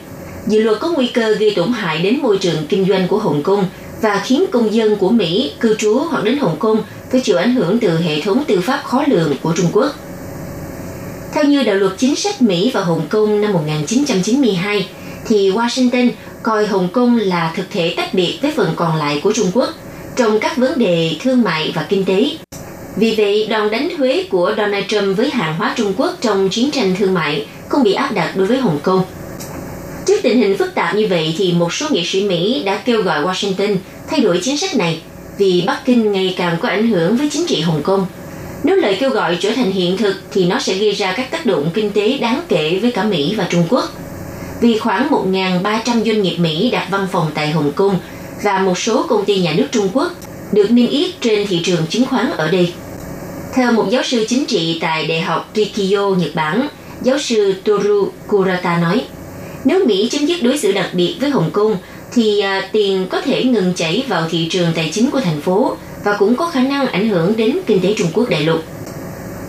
[0.47, 3.43] dự luật có nguy cơ gây tổn hại đến môi trường kinh doanh của Hồng
[3.43, 3.65] Kông
[4.03, 7.55] và khiến công dân của Mỹ cư trú hoặc đến Hồng Kông phải chịu ảnh
[7.55, 9.95] hưởng từ hệ thống tư pháp khó lường của Trung Quốc.
[11.33, 14.89] Theo như đạo luật chính sách Mỹ và Hồng Kông năm 1992,
[15.27, 16.11] thì Washington
[16.43, 19.69] coi Hồng Kông là thực thể tách biệt với phần còn lại của Trung Quốc
[20.17, 22.31] trong các vấn đề thương mại và kinh tế.
[22.97, 26.71] Vì vậy, đòn đánh thuế của Donald Trump với hàng hóa Trung Quốc trong chiến
[26.71, 29.03] tranh thương mại không bị áp đặt đối với Hồng Kông.
[30.11, 33.03] Trước tình hình phức tạp như vậy thì một số nghị sĩ Mỹ đã kêu
[33.03, 33.77] gọi Washington
[34.09, 35.01] thay đổi chính sách này
[35.39, 38.07] vì Bắc Kinh ngày càng có ảnh hưởng với chính trị Hồng Kông.
[38.65, 41.47] Nếu lời kêu gọi trở thành hiện thực thì nó sẽ gây ra các tác
[41.47, 43.85] động kinh tế đáng kể với cả Mỹ và Trung Quốc.
[44.61, 47.99] vì khoảng 1.300 doanh nghiệp Mỹ đặt văn phòng tại Hồng Kông
[48.43, 50.13] và một số công ty nhà nước Trung Quốc
[50.53, 52.73] được niêm yết trên thị trường chứng khoán ở đây.
[53.55, 56.69] Theo một giáo sư chính trị tại Đại học Rikyo, Nhật Bản,
[57.03, 59.03] giáo sư Toru Kurata nói,
[59.65, 61.77] nếu Mỹ chấm dứt đối xử đặc biệt với Hồng Kông,
[62.13, 65.77] thì à, tiền có thể ngừng chảy vào thị trường tài chính của thành phố
[66.05, 68.61] và cũng có khả năng ảnh hưởng đến kinh tế Trung Quốc đại lục.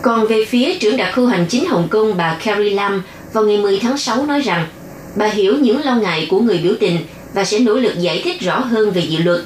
[0.02, 3.04] Còn về phía trưởng đặc khu hành chính Hồng Kông bà Carrie Lam
[3.34, 4.68] vào ngày 10 tháng 6 nói rằng
[5.16, 6.98] bà hiểu những lo ngại của người biểu tình
[7.34, 9.42] và sẽ nỗ lực giải thích rõ hơn về dự luật,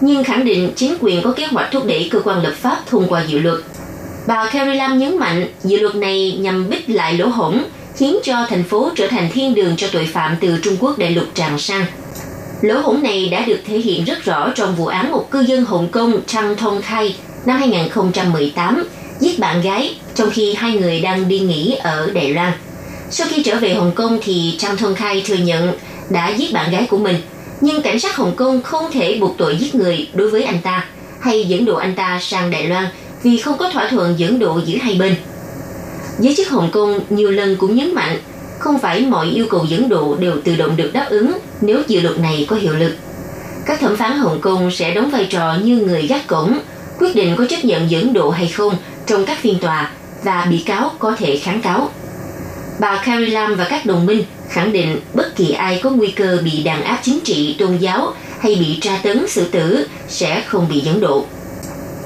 [0.00, 3.06] nhưng khẳng định chính quyền có kế hoạch thúc đẩy cơ quan lập pháp thông
[3.08, 3.58] qua dự luật.
[4.26, 7.62] Bà Carrie Lam nhấn mạnh dự luật này nhằm bích lại lỗ hổng,
[7.96, 11.10] khiến cho thành phố trở thành thiên đường cho tội phạm từ Trung Quốc đại
[11.10, 11.86] lục tràn sang.
[12.62, 15.64] Lỗ hổng này đã được thể hiện rất rõ trong vụ án một cư dân
[15.64, 17.16] Hồng Kông Trang Thong Khai
[17.46, 18.84] năm 2018
[19.20, 22.52] giết bạn gái trong khi hai người đang đi nghỉ ở Đài Loan.
[23.10, 25.72] Sau khi trở về Hồng Kông thì Trang Thong Khai thừa nhận
[26.10, 27.16] đã giết bạn gái của mình,
[27.60, 30.84] nhưng cảnh sát Hồng Kông không thể buộc tội giết người đối với anh ta
[31.20, 32.84] hay dẫn độ anh ta sang Đài Loan
[33.22, 35.14] vì không có thỏa thuận dẫn độ giữa hai bên.
[36.20, 38.18] Giới chức Hồng Kông nhiều lần cũng nhấn mạnh
[38.58, 42.00] không phải mọi yêu cầu dẫn độ đều tự động được đáp ứng nếu dự
[42.00, 42.92] luật này có hiệu lực.
[43.66, 46.58] Các thẩm phán Hồng Kông sẽ đóng vai trò như người gác cổng,
[46.98, 48.74] quyết định có chấp nhận dẫn độ hay không
[49.06, 49.90] trong các phiên tòa
[50.24, 51.90] và bị cáo có thể kháng cáo.
[52.80, 56.38] Bà Carrie Lam và các đồng minh khẳng định bất kỳ ai có nguy cơ
[56.44, 60.66] bị đàn áp chính trị, tôn giáo hay bị tra tấn xử tử sẽ không
[60.68, 61.24] bị dẫn độ.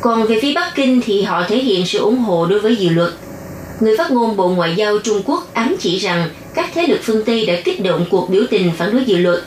[0.01, 2.89] Còn về phía Bắc Kinh thì họ thể hiện sự ủng hộ đối với dự
[2.89, 3.11] luật.
[3.85, 7.24] Người phát ngôn Bộ Ngoại giao Trung Quốc ám chỉ rằng các thế lực phương
[7.24, 9.43] Tây đã kích động cuộc biểu tình phản đối dự luật.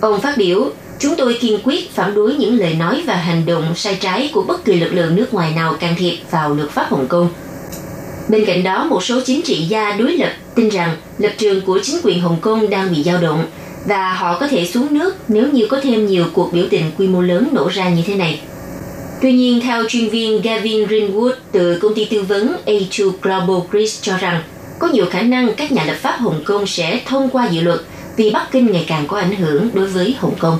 [0.00, 3.74] Ông phát biểu, chúng tôi kiên quyết phản đối những lời nói và hành động
[3.76, 6.86] sai trái của bất kỳ lực lượng nước ngoài nào can thiệp vào luật pháp
[6.90, 7.28] Hồng Kông.
[8.28, 11.78] Bên cạnh đó, một số chính trị gia đối lập tin rằng lập trường của
[11.82, 13.44] chính quyền Hồng Kông đang bị dao động
[13.86, 17.08] và họ có thể xuống nước nếu như có thêm nhiều cuộc biểu tình quy
[17.08, 18.40] mô lớn nổ ra như thế này.
[19.26, 24.00] Tuy nhiên, theo chuyên viên Gavin Greenwood từ công ty tư vấn A2 Global Grid
[24.02, 24.42] cho rằng
[24.78, 27.80] có nhiều khả năng các nhà lập pháp Hồng Kông sẽ thông qua dự luật
[28.16, 30.58] vì Bắc Kinh ngày càng có ảnh hưởng đối với Hồng Kông.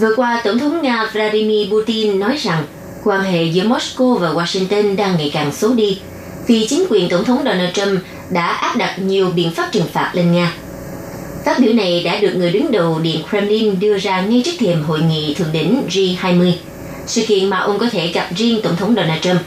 [0.00, 2.64] Vừa qua, Tổng thống Nga Vladimir Putin nói rằng
[3.04, 5.98] quan hệ giữa Moscow và Washington đang ngày càng xấu đi
[6.46, 8.00] vì chính quyền Tổng thống Donald Trump
[8.30, 10.52] đã áp đặt nhiều biện pháp trừng phạt lên Nga.
[11.44, 14.82] Phát biểu này đã được người đứng đầu Điện Kremlin đưa ra ngay trước thềm
[14.82, 16.52] hội nghị thượng đỉnh G20,
[17.06, 19.40] sự kiện mà ông có thể gặp riêng Tổng thống Donald Trump.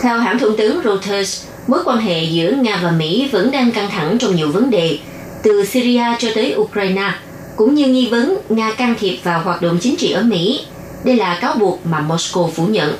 [0.00, 3.90] Theo hãng thông tấn Reuters, mối quan hệ giữa Nga và Mỹ vẫn đang căng
[3.90, 4.98] thẳng trong nhiều vấn đề,
[5.42, 7.12] từ Syria cho tới Ukraine,
[7.56, 10.60] cũng như nghi vấn Nga can thiệp vào hoạt động chính trị ở Mỹ.
[11.04, 12.96] Đây là cáo buộc mà Moscow phủ nhận.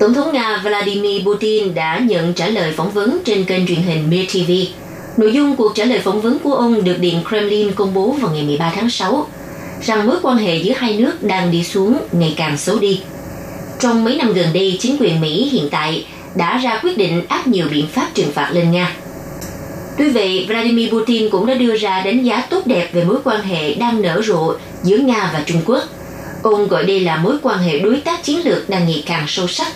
[0.00, 4.10] Tổng thống Nga Vladimir Putin đã nhận trả lời phỏng vấn trên kênh truyền hình
[4.10, 4.50] Mir TV.
[5.16, 8.30] Nội dung cuộc trả lời phỏng vấn của ông được Điện Kremlin công bố vào
[8.32, 9.26] ngày 13 tháng 6,
[9.82, 13.00] rằng mối quan hệ giữa hai nước đang đi xuống ngày càng xấu đi.
[13.80, 17.46] Trong mấy năm gần đây, chính quyền Mỹ hiện tại đã ra quyết định áp
[17.46, 18.92] nhiều biện pháp trừng phạt lên Nga.
[19.98, 23.42] Tuy vậy, Vladimir Putin cũng đã đưa ra đánh giá tốt đẹp về mối quan
[23.42, 24.54] hệ đang nở rộ
[24.84, 25.82] giữa Nga và Trung Quốc.
[26.44, 29.48] Ông gọi đây là mối quan hệ đối tác chiến lược đang ngày càng sâu
[29.48, 29.72] sắc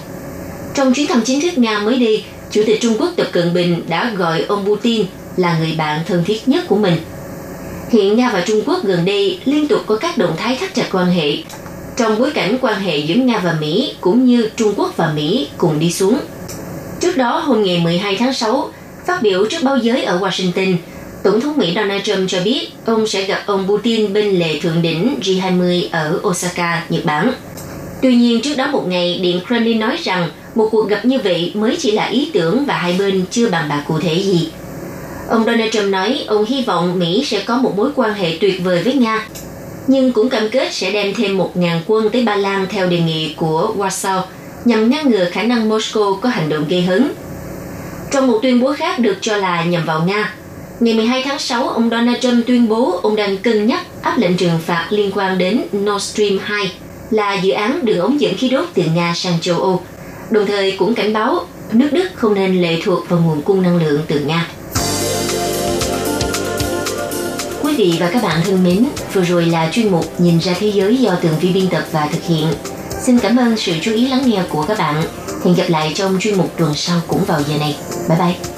[0.74, 3.82] trong chuyến thăm chính thức Nga mới đây, Chủ tịch Trung Quốc Tập Cận Bình
[3.88, 5.06] đã gọi ông Putin
[5.36, 6.96] là người bạn thân thiết nhất của mình.
[7.90, 10.86] Hiện Nga và Trung Quốc gần đây liên tục có các động thái thắt chặt
[10.92, 11.36] quan hệ
[11.96, 15.48] trong bối cảnh quan hệ giữa Nga và Mỹ cũng như Trung Quốc và Mỹ
[15.58, 16.18] cùng đi xuống.
[17.00, 18.70] Trước đó, hôm ngày 12 tháng 6,
[19.06, 20.76] phát biểu trước báo giới ở Washington,
[21.22, 24.82] Tổng thống Mỹ Donald Trump cho biết ông sẽ gặp ông Putin bên lề thượng
[24.82, 27.32] đỉnh G20 ở Osaka, Nhật Bản.
[28.02, 31.52] Tuy nhiên, trước đó một ngày, Điện Kremlin nói rằng một cuộc gặp như vậy
[31.54, 34.48] mới chỉ là ý tưởng và hai bên chưa bàn bạc cụ thể gì.
[35.28, 38.60] Ông Donald Trump nói ông hy vọng Mỹ sẽ có một mối quan hệ tuyệt
[38.64, 39.26] vời với Nga,
[39.86, 43.34] nhưng cũng cam kết sẽ đem thêm 1.000 quân tới Ba Lan theo đề nghị
[43.36, 44.22] của Warsaw
[44.64, 47.12] nhằm ngăn ngừa khả năng Moscow có hành động gây hấn.
[48.10, 50.34] Trong một tuyên bố khác được cho là nhằm vào Nga,
[50.80, 54.36] ngày 12 tháng 6, ông Donald Trump tuyên bố ông đang cân nhắc áp lệnh
[54.36, 56.72] trừng phạt liên quan đến Nord Stream 2
[57.10, 59.82] là dự án đường ống dẫn khí đốt từ Nga sang châu Âu
[60.30, 63.76] đồng thời cũng cảnh báo nước Đức không nên lệ thuộc vào nguồn cung năng
[63.76, 64.48] lượng từ Nga.
[67.62, 70.72] Quý vị và các bạn thân mến, vừa rồi là chuyên mục Nhìn ra thế
[70.74, 72.46] giới do Tường Vi biên tập và thực hiện.
[73.02, 75.02] Xin cảm ơn sự chú ý lắng nghe của các bạn.
[75.44, 77.76] Hẹn gặp lại trong chuyên mục tuần sau cũng vào giờ này.
[78.08, 78.57] Bye bye!